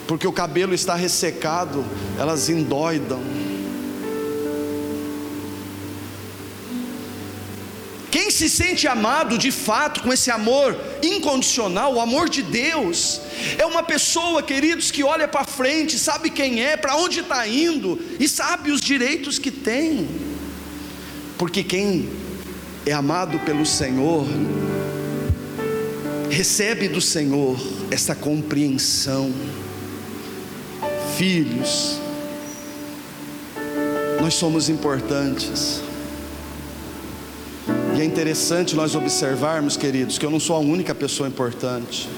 Porque 0.06 0.26
o 0.26 0.32
cabelo 0.32 0.72
está 0.72 0.94
ressecado, 0.94 1.84
elas 2.18 2.48
endoidam. 2.48 3.20
Quem 8.10 8.30
se 8.30 8.48
sente 8.48 8.86
amado 8.86 9.38
de 9.38 9.50
fato, 9.50 10.02
com 10.02 10.12
esse 10.12 10.30
amor 10.30 10.78
incondicional, 11.02 11.94
o 11.94 12.00
amor 12.00 12.28
de 12.28 12.42
Deus, 12.42 13.20
é 13.56 13.64
uma 13.64 13.82
pessoa, 13.82 14.42
queridos, 14.42 14.90
que 14.90 15.02
olha 15.02 15.26
para 15.26 15.44
frente, 15.44 15.98
sabe 15.98 16.30
quem 16.30 16.62
é, 16.62 16.76
para 16.76 16.94
onde 16.96 17.20
está 17.20 17.48
indo 17.48 17.98
e 18.20 18.28
sabe 18.28 18.70
os 18.70 18.80
direitos 18.80 19.38
que 19.38 19.50
tem. 19.50 20.31
Porque 21.42 21.64
quem 21.64 22.08
é 22.86 22.92
amado 22.92 23.36
pelo 23.40 23.66
Senhor, 23.66 24.24
recebe 26.30 26.86
do 26.86 27.00
Senhor 27.00 27.58
essa 27.90 28.14
compreensão. 28.14 29.32
Filhos, 31.16 31.98
nós 34.20 34.34
somos 34.34 34.68
importantes. 34.68 35.82
E 37.96 38.00
é 38.00 38.04
interessante 38.04 38.76
nós 38.76 38.94
observarmos, 38.94 39.76
queridos, 39.76 40.18
que 40.18 40.24
eu 40.24 40.30
não 40.30 40.38
sou 40.38 40.54
a 40.54 40.60
única 40.60 40.94
pessoa 40.94 41.28
importante. 41.28 42.08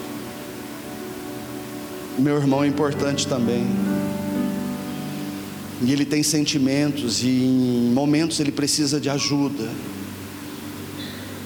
Meu 2.19 2.37
irmão 2.37 2.63
é 2.63 2.67
importante 2.67 3.27
também. 3.27 3.65
E 5.85 5.93
ele 5.93 6.07
tem 6.07 6.23
sentimentos, 6.23 7.23
e 7.23 7.29
em 7.29 7.93
momentos 7.93 8.41
ele 8.41 8.51
precisa 8.51 8.99
de 8.99 9.11
ajuda. 9.11 9.69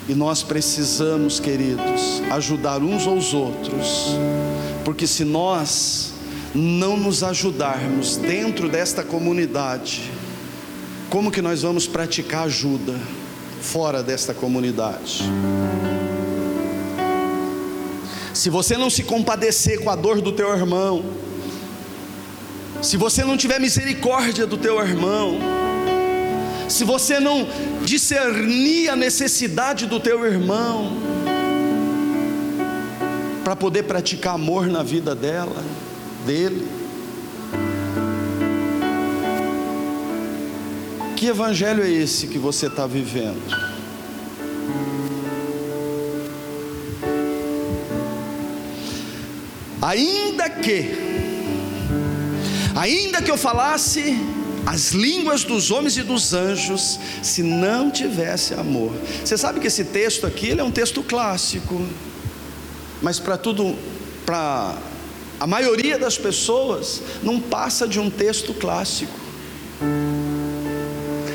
E 0.08 0.14
nós 0.14 0.42
precisamos, 0.42 1.40
queridos, 1.40 2.22
ajudar 2.30 2.80
uns 2.82 3.06
aos 3.06 3.34
outros, 3.34 4.16
porque 4.84 5.06
se 5.06 5.24
nós 5.24 6.14
não 6.54 6.96
nos 6.96 7.22
ajudarmos 7.22 8.16
dentro 8.16 8.68
desta 8.68 9.02
comunidade, 9.02 10.10
como 11.10 11.30
que 11.30 11.42
nós 11.42 11.62
vamos 11.62 11.86
praticar 11.86 12.44
ajuda 12.44 12.94
fora 13.60 14.02
desta 14.02 14.32
comunidade? 14.32 15.24
Se 18.32 18.48
você 18.50 18.76
não 18.76 18.88
se 18.88 19.02
compadecer 19.02 19.82
com 19.82 19.90
a 19.90 19.96
dor 19.96 20.20
do 20.20 20.32
teu 20.32 20.56
irmão, 20.56 21.04
se 22.82 22.96
você 22.96 23.24
não 23.24 23.36
tiver 23.36 23.58
misericórdia 23.58 24.46
do 24.46 24.56
teu 24.56 24.80
irmão, 24.80 25.38
se 26.68 26.84
você 26.84 27.18
não 27.18 27.46
discernir 27.84 28.88
a 28.90 28.96
necessidade 28.96 29.86
do 29.86 29.98
teu 29.98 30.24
irmão, 30.24 30.96
para 33.48 33.56
poder 33.56 33.84
praticar 33.84 34.34
amor 34.34 34.66
na 34.66 34.82
vida 34.82 35.14
dela, 35.14 35.64
dele. 36.26 36.68
Que 41.16 41.28
evangelho 41.28 41.82
é 41.82 41.88
esse 41.88 42.26
que 42.26 42.36
você 42.36 42.66
está 42.66 42.86
vivendo? 42.86 43.40
Ainda 49.80 50.50
que, 50.50 51.07
ainda 52.78 53.20
que 53.20 53.30
eu 53.30 53.36
falasse 53.36 54.16
as 54.64 54.92
línguas 54.92 55.42
dos 55.42 55.70
homens 55.70 55.96
e 55.96 56.02
dos 56.02 56.32
anjos, 56.32 56.98
se 57.22 57.42
não 57.42 57.90
tivesse 57.90 58.54
amor. 58.54 58.92
Você 59.24 59.36
sabe 59.36 59.58
que 59.58 59.66
esse 59.66 59.84
texto 59.84 60.26
aqui 60.26 60.52
é 60.58 60.62
um 60.62 60.70
texto 60.70 61.02
clássico, 61.02 61.84
mas 63.02 63.18
para 63.18 63.36
tudo, 63.36 63.76
para 64.24 64.76
a 65.40 65.46
maioria 65.46 65.98
das 65.98 66.16
pessoas, 66.16 67.02
não 67.22 67.40
passa 67.40 67.88
de 67.88 67.98
um 67.98 68.08
texto 68.08 68.54
clássico. 68.54 69.18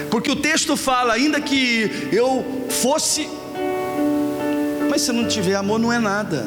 Porque 0.09 0.31
o 0.31 0.35
texto 0.35 0.77
fala, 0.77 1.13
ainda 1.13 1.41
que 1.41 2.09
eu 2.11 2.65
fosse, 2.69 3.27
mas 4.89 5.01
se 5.01 5.11
não 5.11 5.27
tiver 5.27 5.55
amor, 5.55 5.79
não 5.79 5.91
é 5.91 5.99
nada. 5.99 6.45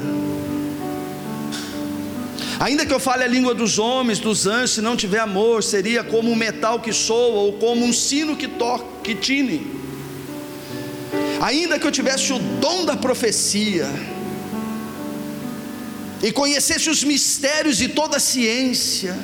Ainda 2.59 2.87
que 2.87 2.93
eu 2.93 2.99
fale 2.99 3.23
a 3.23 3.27
língua 3.27 3.55
dos 3.55 3.79
homens, 3.79 4.19
dos 4.19 4.47
anjos, 4.47 4.73
se 4.73 4.81
não 4.81 4.97
tiver 4.97 5.19
amor, 5.19 5.63
seria 5.63 6.03
como 6.03 6.31
um 6.31 6.35
metal 6.35 6.81
que 6.81 6.93
soa 6.93 7.41
ou 7.41 7.53
como 7.55 7.85
um 7.85 7.93
sino 7.93 8.35
que 8.35 8.49
toca, 8.49 8.87
que 9.03 9.15
tine. 9.15 9.67
Ainda 11.41 11.79
que 11.79 11.87
eu 11.87 11.93
tivesse 11.93 12.33
o 12.33 12.39
dom 12.39 12.87
da 12.87 12.97
profecia 12.97 13.87
e 16.23 16.33
conhecesse 16.33 16.89
os 16.89 17.05
mistérios 17.05 17.83
e 17.83 17.89
toda 17.89 18.17
a 18.17 18.21
ciência, 18.21 19.15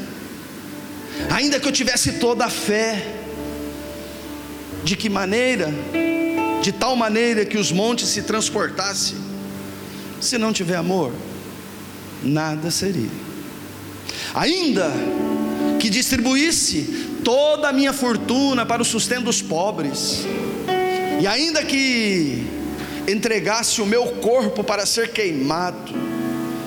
ainda 1.30 1.58
que 1.58 1.66
eu 1.66 1.72
tivesse 1.72 2.12
toda 2.12 2.44
a 2.44 2.50
fé, 2.50 3.16
de 4.84 4.94
que 4.94 5.08
maneira? 5.08 5.72
De 6.60 6.70
tal 6.70 6.94
maneira 6.94 7.46
que 7.46 7.56
os 7.56 7.72
montes 7.72 8.08
se 8.08 8.22
transportassem, 8.22 9.16
se 10.20 10.36
não 10.36 10.52
tiver 10.52 10.76
amor, 10.76 11.12
nada 12.22 12.70
seria 12.70 13.32
ainda 14.34 14.90
que 15.78 15.90
distribuísse 15.90 17.08
toda 17.24 17.68
a 17.68 17.72
minha 17.72 17.92
fortuna 17.92 18.64
para 18.64 18.82
o 18.82 18.84
sustento 18.84 19.24
dos 19.24 19.42
pobres, 19.42 20.24
e 21.20 21.26
ainda 21.26 21.62
que 21.64 22.44
entregasse 23.08 23.80
o 23.80 23.86
meu 23.86 24.06
corpo 24.20 24.64
para 24.64 24.86
ser 24.86 25.12
queimado, 25.12 25.92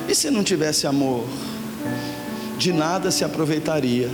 e 0.08 0.14
se 0.14 0.30
não 0.30 0.44
tivesse 0.44 0.86
amor, 0.86 1.26
de 2.58 2.72
nada 2.72 3.10
se 3.10 3.24
aproveitaria 3.24 4.10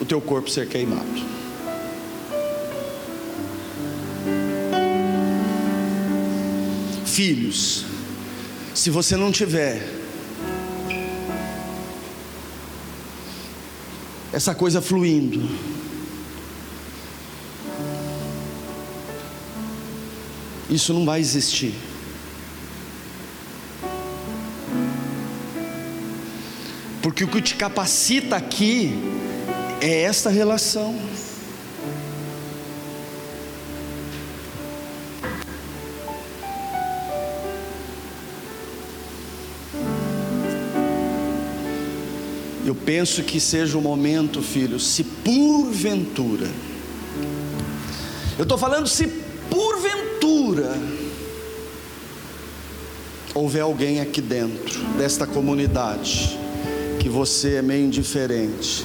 o 0.00 0.04
teu 0.04 0.20
corpo 0.20 0.50
ser 0.50 0.68
queimado. 0.68 1.34
Filhos, 7.04 7.84
se 8.74 8.90
você 8.90 9.16
não 9.16 9.30
tiver 9.30 10.03
essa 14.34 14.52
coisa 14.52 14.82
fluindo. 14.82 15.48
Isso 20.68 20.92
não 20.92 21.04
vai 21.04 21.20
existir. 21.20 21.72
Porque 27.00 27.22
o 27.22 27.28
que 27.28 27.40
te 27.40 27.54
capacita 27.54 28.34
aqui 28.34 28.98
é 29.80 30.02
esta 30.02 30.30
relação. 30.30 30.98
Eu 42.64 42.74
penso 42.74 43.22
que 43.22 43.38
seja 43.38 43.76
o 43.76 43.82
momento, 43.82 44.40
filho, 44.40 44.80
se 44.80 45.04
porventura, 45.04 46.48
eu 48.38 48.42
estou 48.42 48.56
falando 48.56 48.88
se 48.88 49.06
porventura 49.50 50.74
houver 53.34 53.60
alguém 53.60 54.00
aqui 54.00 54.20
dentro 54.20 54.80
desta 54.96 55.26
comunidade 55.26 56.38
que 56.98 57.08
você 57.08 57.56
é 57.56 57.62
meio 57.62 57.84
indiferente, 57.84 58.84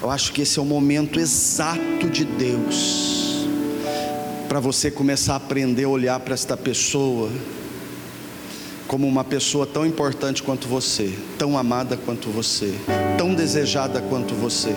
eu 0.00 0.08
acho 0.08 0.32
que 0.32 0.42
esse 0.42 0.58
é 0.58 0.62
o 0.62 0.64
momento 0.64 1.18
exato 1.18 2.08
de 2.08 2.24
Deus 2.24 3.48
para 4.48 4.60
você 4.60 4.90
começar 4.90 5.32
a 5.34 5.36
aprender 5.36 5.84
a 5.84 5.88
olhar 5.88 6.20
para 6.20 6.32
esta 6.32 6.56
pessoa 6.56 7.28
como 8.88 9.06
uma 9.06 9.22
pessoa 9.22 9.66
tão 9.66 9.84
importante 9.84 10.42
quanto 10.42 10.66
você, 10.66 11.16
tão 11.38 11.58
amada 11.58 11.94
quanto 11.94 12.30
você, 12.30 12.74
tão 13.18 13.34
desejada 13.34 14.00
quanto 14.00 14.34
você. 14.34 14.74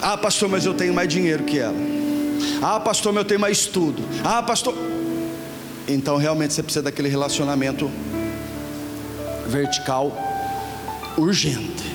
Ah, 0.00 0.18
pastor, 0.18 0.50
mas 0.50 0.66
eu 0.66 0.74
tenho 0.74 0.92
mais 0.92 1.08
dinheiro 1.08 1.44
que 1.44 1.58
ela. 1.58 1.74
Ah, 2.60 2.78
pastor, 2.78 3.14
mas 3.14 3.22
eu 3.22 3.28
tenho 3.28 3.40
mais 3.40 3.58
estudo. 3.58 4.02
Ah, 4.22 4.42
pastor. 4.42 4.74
Então 5.88 6.18
realmente 6.18 6.52
você 6.52 6.62
precisa 6.62 6.82
daquele 6.82 7.08
relacionamento 7.08 7.90
vertical 9.48 10.14
urgente. 11.16 11.90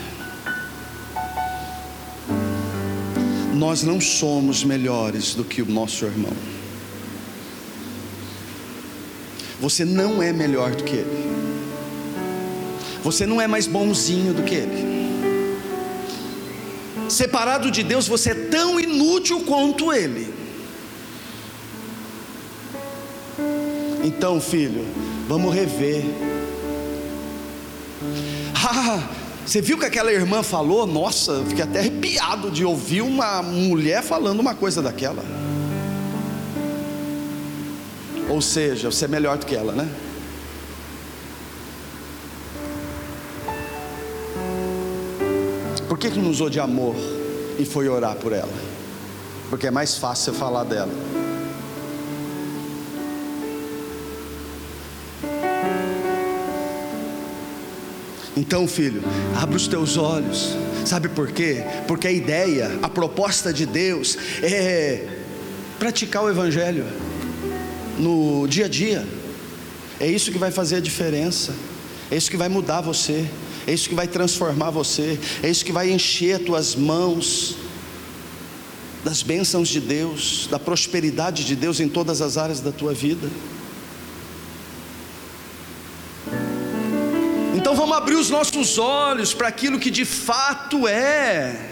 Nós 3.53 3.83
não 3.83 4.01
somos 4.01 4.63
melhores 4.63 5.35
do 5.35 5.43
que 5.43 5.61
o 5.61 5.65
nosso 5.65 6.05
irmão. 6.05 6.56
Você 9.59 9.83
não 9.83 10.21
é 10.21 10.31
melhor 10.31 10.71
do 10.71 10.83
que 10.83 10.95
ele. 10.95 11.27
Você 13.03 13.25
não 13.25 13.41
é 13.41 13.47
mais 13.47 13.67
bonzinho 13.67 14.33
do 14.33 14.43
que 14.43 14.55
ele. 14.55 14.97
Separado 17.09 17.71
de 17.71 17.83
Deus, 17.83 18.07
você 18.07 18.31
é 18.31 18.35
tão 18.35 18.79
inútil 18.79 19.41
quanto 19.41 19.93
Ele. 19.93 20.33
Então, 24.03 24.41
filho, 24.41 24.85
vamos 25.27 25.53
rever. 25.53 26.03
Ah, 28.69 29.07
você 29.45 29.61
viu 29.61 29.77
que 29.77 29.85
aquela 29.85 30.11
irmã 30.11 30.43
falou? 30.43 30.85
Nossa, 30.85 31.41
fiquei 31.47 31.63
até 31.63 31.79
arrepiado 31.79 32.51
de 32.51 32.65
ouvir 32.65 33.01
uma 33.01 33.41
mulher 33.41 34.03
falando 34.03 34.41
uma 34.41 34.53
coisa 34.53 34.81
daquela. 34.81 35.23
Ou 38.29 38.41
seja, 38.41 38.91
você 38.91 39.05
é 39.05 39.07
melhor 39.07 39.37
do 39.37 39.45
que 39.45 39.55
ela, 39.55 39.71
né? 39.71 39.89
Por 45.87 45.97
que, 45.97 46.11
que 46.11 46.19
não 46.19 46.29
usou 46.29 46.49
de 46.49 46.59
amor 46.59 46.95
e 47.57 47.65
foi 47.65 47.87
orar 47.87 48.15
por 48.17 48.33
ela? 48.33 48.53
Porque 49.49 49.67
é 49.67 49.71
mais 49.71 49.97
fácil 49.97 50.33
você 50.33 50.39
falar 50.39 50.65
dela. 50.65 50.91
Então, 58.35 58.67
filho, 58.67 59.01
abre 59.35 59.55
os 59.55 59.67
teus 59.67 59.97
olhos. 59.97 60.55
Sabe 60.85 61.09
por 61.09 61.31
quê? 61.31 61.63
Porque 61.87 62.07
a 62.07 62.11
ideia, 62.11 62.77
a 62.83 62.89
proposta 62.89 63.51
de 63.51 63.65
Deus 63.65 64.17
é 64.43 65.07
praticar 65.79 66.23
o 66.23 66.29
Evangelho 66.29 66.85
no 67.97 68.47
dia 68.47 68.65
a 68.65 68.69
dia. 68.69 69.05
É 69.99 70.07
isso 70.07 70.31
que 70.31 70.37
vai 70.37 70.51
fazer 70.51 70.77
a 70.77 70.79
diferença. 70.79 71.53
É 72.09 72.15
isso 72.15 72.29
que 72.29 72.37
vai 72.37 72.49
mudar 72.49 72.81
você. 72.81 73.25
É 73.65 73.73
isso 73.73 73.89
que 73.89 73.95
vai 73.95 74.07
transformar 74.07 74.69
você. 74.69 75.19
É 75.43 75.49
isso 75.49 75.65
que 75.65 75.71
vai 75.71 75.91
encher 75.91 76.35
as 76.35 76.41
tuas 76.41 76.75
mãos 76.75 77.55
das 79.03 79.23
bênçãos 79.23 79.69
de 79.69 79.79
Deus, 79.79 80.47
da 80.51 80.59
prosperidade 80.59 81.45
de 81.45 81.55
Deus 81.55 81.79
em 81.79 81.87
todas 81.87 82.21
as 82.21 82.37
áreas 82.37 82.59
da 82.59 82.71
tua 82.71 82.93
vida. 82.93 83.29
Então 87.55 87.75
vamos 87.75 87.97
abrir 87.97 88.15
os 88.15 88.29
nossos 88.29 88.77
olhos 88.77 89.33
para 89.33 89.47
aquilo 89.47 89.79
que 89.79 89.89
de 89.89 90.05
fato 90.05 90.87
é, 90.87 91.71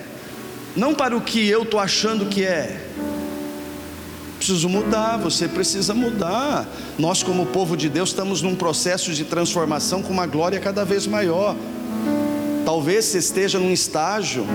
não 0.75 0.93
para 0.93 1.15
o 1.15 1.21
que 1.21 1.47
eu 1.47 1.63
estou 1.63 1.79
achando 1.79 2.25
que 2.25 2.43
é 2.43 2.89
preciso 4.45 4.69
mudar, 4.69 5.17
você 5.17 5.47
precisa 5.47 5.91
mudar. 5.95 6.67
Nós, 6.99 7.23
como 7.23 7.47
povo 7.47 7.75
de 7.75 7.89
Deus, 7.89 8.09
estamos 8.09 8.43
num 8.43 8.55
processo 8.55 9.11
de 9.11 9.25
transformação 9.25 10.03
com 10.03 10.13
uma 10.13 10.27
glória 10.27 10.59
cada 10.59 10.85
vez 10.85 11.07
maior. 11.07 11.55
Talvez 12.63 13.05
você 13.05 13.17
esteja 13.17 13.57
num 13.57 13.71
estágio 13.71 14.45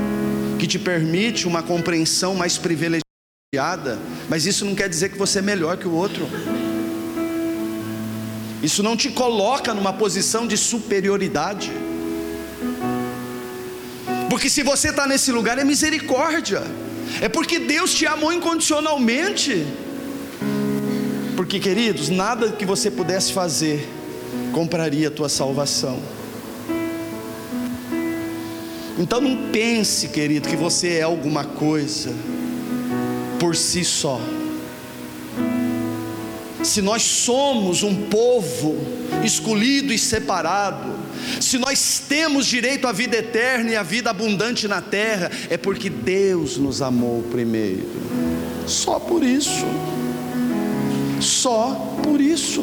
que 0.60 0.66
te 0.68 0.78
permite 0.78 1.48
uma 1.48 1.60
compreensão 1.60 2.36
mais 2.36 2.56
privilegiada, 2.56 3.98
mas 4.28 4.46
isso 4.46 4.64
não 4.64 4.76
quer 4.76 4.88
dizer 4.88 5.08
que 5.08 5.18
você 5.18 5.40
é 5.40 5.42
melhor 5.42 5.76
que 5.76 5.88
o 5.88 5.92
outro. 5.92 6.28
Isso 8.62 8.80
não 8.80 8.96
te 8.96 9.10
coloca 9.10 9.74
numa 9.74 9.92
posição 9.92 10.46
de 10.46 10.56
superioridade. 10.56 11.72
Porque 14.28 14.48
se 14.48 14.62
você 14.62 14.90
está 14.90 15.04
nesse 15.04 15.32
lugar 15.32 15.58
é 15.58 15.64
misericórdia 15.64 16.62
é 17.20 17.28
porque 17.28 17.58
Deus 17.58 17.94
te 17.94 18.06
amou 18.06 18.32
incondicionalmente. 18.32 19.66
Porque, 21.40 21.58
queridos, 21.58 22.10
nada 22.10 22.52
que 22.52 22.66
você 22.66 22.90
pudesse 22.90 23.32
fazer 23.32 23.88
compraria 24.52 25.08
a 25.08 25.10
tua 25.10 25.30
salvação. 25.30 25.98
Então 28.98 29.22
não 29.22 29.50
pense, 29.50 30.08
querido, 30.08 30.46
que 30.46 30.54
você 30.54 30.98
é 30.98 31.02
alguma 31.02 31.42
coisa 31.42 32.12
por 33.38 33.56
si 33.56 33.86
só. 33.86 34.20
Se 36.62 36.82
nós 36.82 37.00
somos 37.00 37.82
um 37.82 38.02
povo 38.10 38.76
escolhido 39.24 39.94
e 39.94 39.98
separado, 39.98 40.92
se 41.40 41.56
nós 41.56 42.02
temos 42.06 42.44
direito 42.44 42.86
à 42.86 42.92
vida 42.92 43.16
eterna 43.16 43.70
e 43.70 43.76
à 43.76 43.82
vida 43.82 44.10
abundante 44.10 44.68
na 44.68 44.82
terra, 44.82 45.30
é 45.48 45.56
porque 45.56 45.88
Deus 45.88 46.58
nos 46.58 46.82
amou 46.82 47.22
primeiro. 47.30 47.88
Só 48.66 49.00
por 49.00 49.24
isso. 49.24 49.64
Só 51.40 51.96
por 52.02 52.20
isso. 52.20 52.62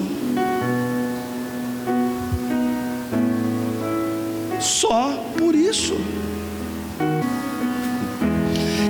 Só 4.60 5.34
por 5.36 5.56
isso. 5.56 5.96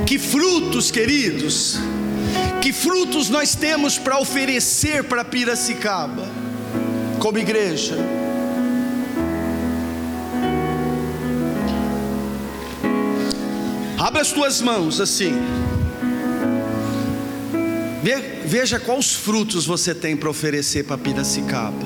Que 0.05 0.19
frutos, 0.19 0.91
queridos, 0.91 1.77
que 2.61 2.73
frutos 2.73 3.29
nós 3.29 3.55
temos 3.55 3.97
para 3.97 4.19
oferecer 4.19 5.05
para 5.05 5.23
Piracicaba, 5.23 6.27
como 7.19 7.37
igreja? 7.37 7.95
Abre 13.97 14.19
as 14.19 14.33
tuas 14.33 14.59
mãos 14.59 14.99
assim. 14.99 15.33
Veja 18.47 18.79
quais 18.79 19.11
frutos 19.11 19.65
você 19.65 19.93
tem 19.93 20.15
para 20.15 20.29
oferecer 20.29 20.85
para 20.85 20.97
Piracicaba. 20.97 21.85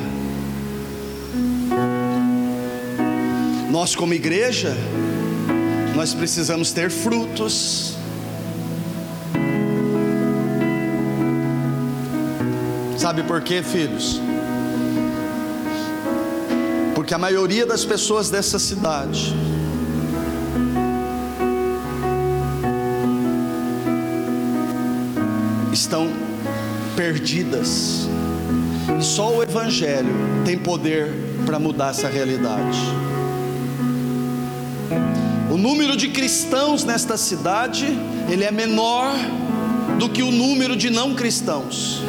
Nós, 3.71 3.95
como 3.95 4.13
igreja, 4.13 4.77
nós 5.95 6.13
precisamos 6.13 6.71
ter 6.71 6.91
frutos. 6.91 7.95
Sabe 12.95 13.23
por 13.23 13.41
quê, 13.41 13.63
filhos? 13.63 14.21
Porque 16.93 17.15
a 17.15 17.17
maioria 17.17 17.65
das 17.65 17.83
pessoas 17.83 18.29
dessa 18.29 18.59
cidade 18.59 19.33
perdidas. 26.95 28.07
Só 28.99 29.37
o 29.37 29.43
Evangelho 29.43 30.13
tem 30.45 30.57
poder 30.57 31.11
para 31.45 31.59
mudar 31.59 31.91
essa 31.91 32.07
realidade. 32.07 32.79
O 35.51 35.57
número 35.57 35.97
de 35.97 36.09
cristãos 36.09 36.83
nesta 36.83 37.17
cidade, 37.17 37.85
ele 38.29 38.43
é 38.43 38.51
menor 38.51 39.13
do 39.99 40.09
que 40.09 40.23
o 40.23 40.31
número 40.31 40.75
de 40.75 40.89
não 40.89 41.13
cristãos. 41.15 42.01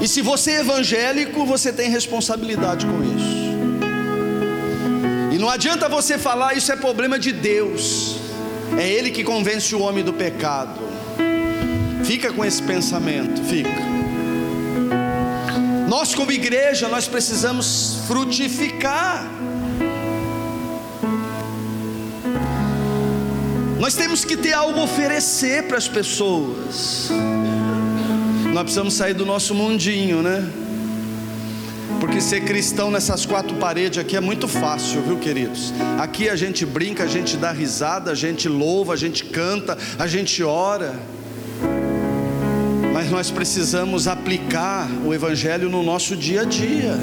E 0.00 0.06
se 0.06 0.22
você 0.22 0.52
é 0.52 0.60
evangélico, 0.60 1.44
você 1.44 1.72
tem 1.72 1.90
responsabilidade 1.90 2.86
com 2.86 3.02
isso. 3.02 3.48
E 5.34 5.38
não 5.38 5.50
adianta 5.50 5.88
você 5.88 6.16
falar 6.16 6.54
isso 6.54 6.70
é 6.70 6.76
problema 6.76 7.18
de 7.18 7.32
Deus. 7.32 8.17
É 8.76 8.88
Ele 8.88 9.10
que 9.10 9.22
convence 9.22 9.74
o 9.74 9.80
homem 9.80 10.04
do 10.04 10.12
pecado. 10.12 10.80
Fica 12.04 12.32
com 12.32 12.44
esse 12.44 12.62
pensamento, 12.62 13.42
fica. 13.44 13.88
Nós, 15.88 16.14
como 16.14 16.30
igreja, 16.30 16.88
nós 16.88 17.08
precisamos 17.08 18.00
frutificar. 18.06 19.26
Nós 23.78 23.94
temos 23.94 24.24
que 24.24 24.36
ter 24.36 24.52
algo 24.52 24.80
a 24.80 24.84
oferecer 24.84 25.64
para 25.64 25.78
as 25.78 25.88
pessoas. 25.88 27.10
Nós 28.52 28.62
precisamos 28.64 28.94
sair 28.94 29.14
do 29.14 29.24
nosso 29.24 29.54
mundinho, 29.54 30.22
né? 30.22 30.46
Porque 32.18 32.30
ser 32.30 32.40
cristão 32.40 32.90
nessas 32.90 33.24
quatro 33.24 33.54
paredes 33.58 33.96
aqui 33.96 34.16
é 34.16 34.20
muito 34.20 34.48
fácil, 34.48 35.00
viu, 35.02 35.18
queridos? 35.18 35.72
Aqui 36.00 36.28
a 36.28 36.34
gente 36.34 36.66
brinca, 36.66 37.04
a 37.04 37.06
gente 37.06 37.36
dá 37.36 37.52
risada, 37.52 38.10
a 38.10 38.14
gente 38.16 38.48
louva, 38.48 38.92
a 38.92 38.96
gente 38.96 39.24
canta, 39.26 39.78
a 39.96 40.04
gente 40.08 40.42
ora. 40.42 40.98
Mas 42.92 43.08
nós 43.08 43.30
precisamos 43.30 44.08
aplicar 44.08 44.90
o 45.06 45.14
Evangelho 45.14 45.70
no 45.70 45.80
nosso 45.80 46.16
dia 46.16 46.40
a 46.40 46.44
dia, 46.44 46.96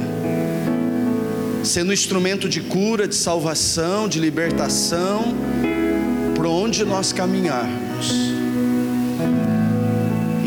sendo 1.63 1.93
instrumento 1.93 2.49
de 2.49 2.59
cura, 2.59 3.07
de 3.07 3.15
salvação, 3.15 4.09
de 4.09 4.19
libertação, 4.19 5.33
por 6.35 6.45
onde 6.45 6.83
nós 6.83 7.13
caminharmos 7.13 8.34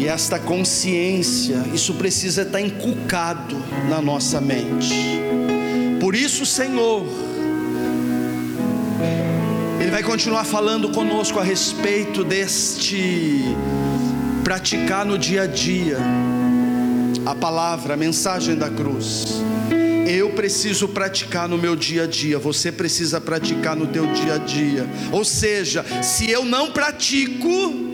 esta 0.09 0.39
consciência, 0.39 1.63
isso 1.75 1.93
precisa 1.95 2.41
estar 2.41 2.61
inculcado 2.61 3.55
na 3.91 4.01
nossa 4.01 4.41
mente. 4.41 4.95
Por 6.01 6.15
isso, 6.15 6.47
Senhor, 6.47 7.07
Ele 9.79 9.91
vai 9.91 10.03
continuar 10.03 10.45
falando 10.45 10.89
conosco 10.93 11.39
a 11.39 11.45
respeito 11.45 12.25
deste 12.25 13.43
praticar 14.43 15.05
no 15.05 15.19
dia 15.19 15.43
a 15.43 15.47
dia 15.47 15.99
a 17.27 17.35
palavra, 17.35 17.93
a 17.93 17.97
mensagem 17.97 18.57
da 18.57 18.71
cruz. 18.71 19.43
eu 20.07 20.31
preciso 20.31 20.89
praticar 20.89 21.47
no 21.47 21.59
meu 21.59 21.77
dia 21.77 22.05
a 22.05 22.07
dia, 22.07 22.39
você 22.39 22.73
precisa 22.73 23.21
praticar 23.21 23.77
no 23.77 23.87
teu 23.87 24.07
dia 24.07 24.37
a 24.37 24.39
dia. 24.39 24.89
Ou 25.13 25.23
seja, 25.23 25.85
se 26.03 26.31
eu 26.31 26.47
não 26.47 26.71
pratico, 26.71 27.88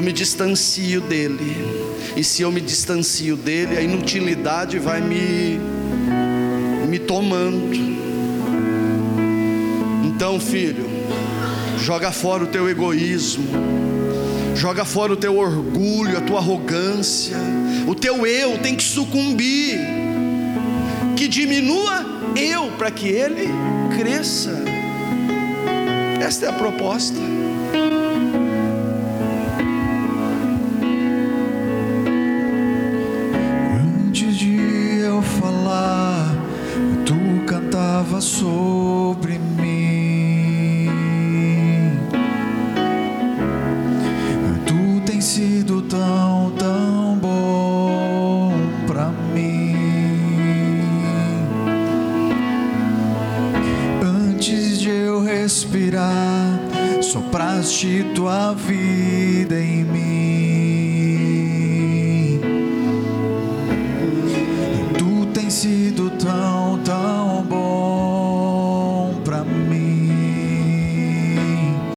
eu 0.00 0.02
me 0.02 0.12
distancio 0.12 1.02
dele. 1.02 1.54
E 2.16 2.24
se 2.24 2.40
eu 2.40 2.50
me 2.50 2.62
distancio 2.62 3.36
dele, 3.36 3.76
a 3.76 3.82
inutilidade 3.82 4.78
vai 4.78 4.98
me 5.02 5.60
me 6.88 6.98
tomando. 6.98 7.76
Então, 10.06 10.40
filho, 10.40 10.86
joga 11.78 12.10
fora 12.10 12.44
o 12.44 12.46
teu 12.46 12.66
egoísmo. 12.68 13.46
Joga 14.56 14.86
fora 14.86 15.12
o 15.12 15.16
teu 15.16 15.36
orgulho, 15.36 16.16
a 16.16 16.22
tua 16.22 16.38
arrogância. 16.38 17.36
O 17.86 17.94
teu 17.94 18.26
eu 18.26 18.58
tem 18.58 18.74
que 18.74 18.82
sucumbir. 18.82 19.78
Que 21.14 21.28
diminua 21.28 22.06
eu 22.34 22.70
para 22.78 22.90
que 22.90 23.06
ele 23.06 23.48
cresça. 23.94 24.64
Esta 26.22 26.46
é 26.46 26.48
a 26.48 26.52
proposta. 26.54 27.29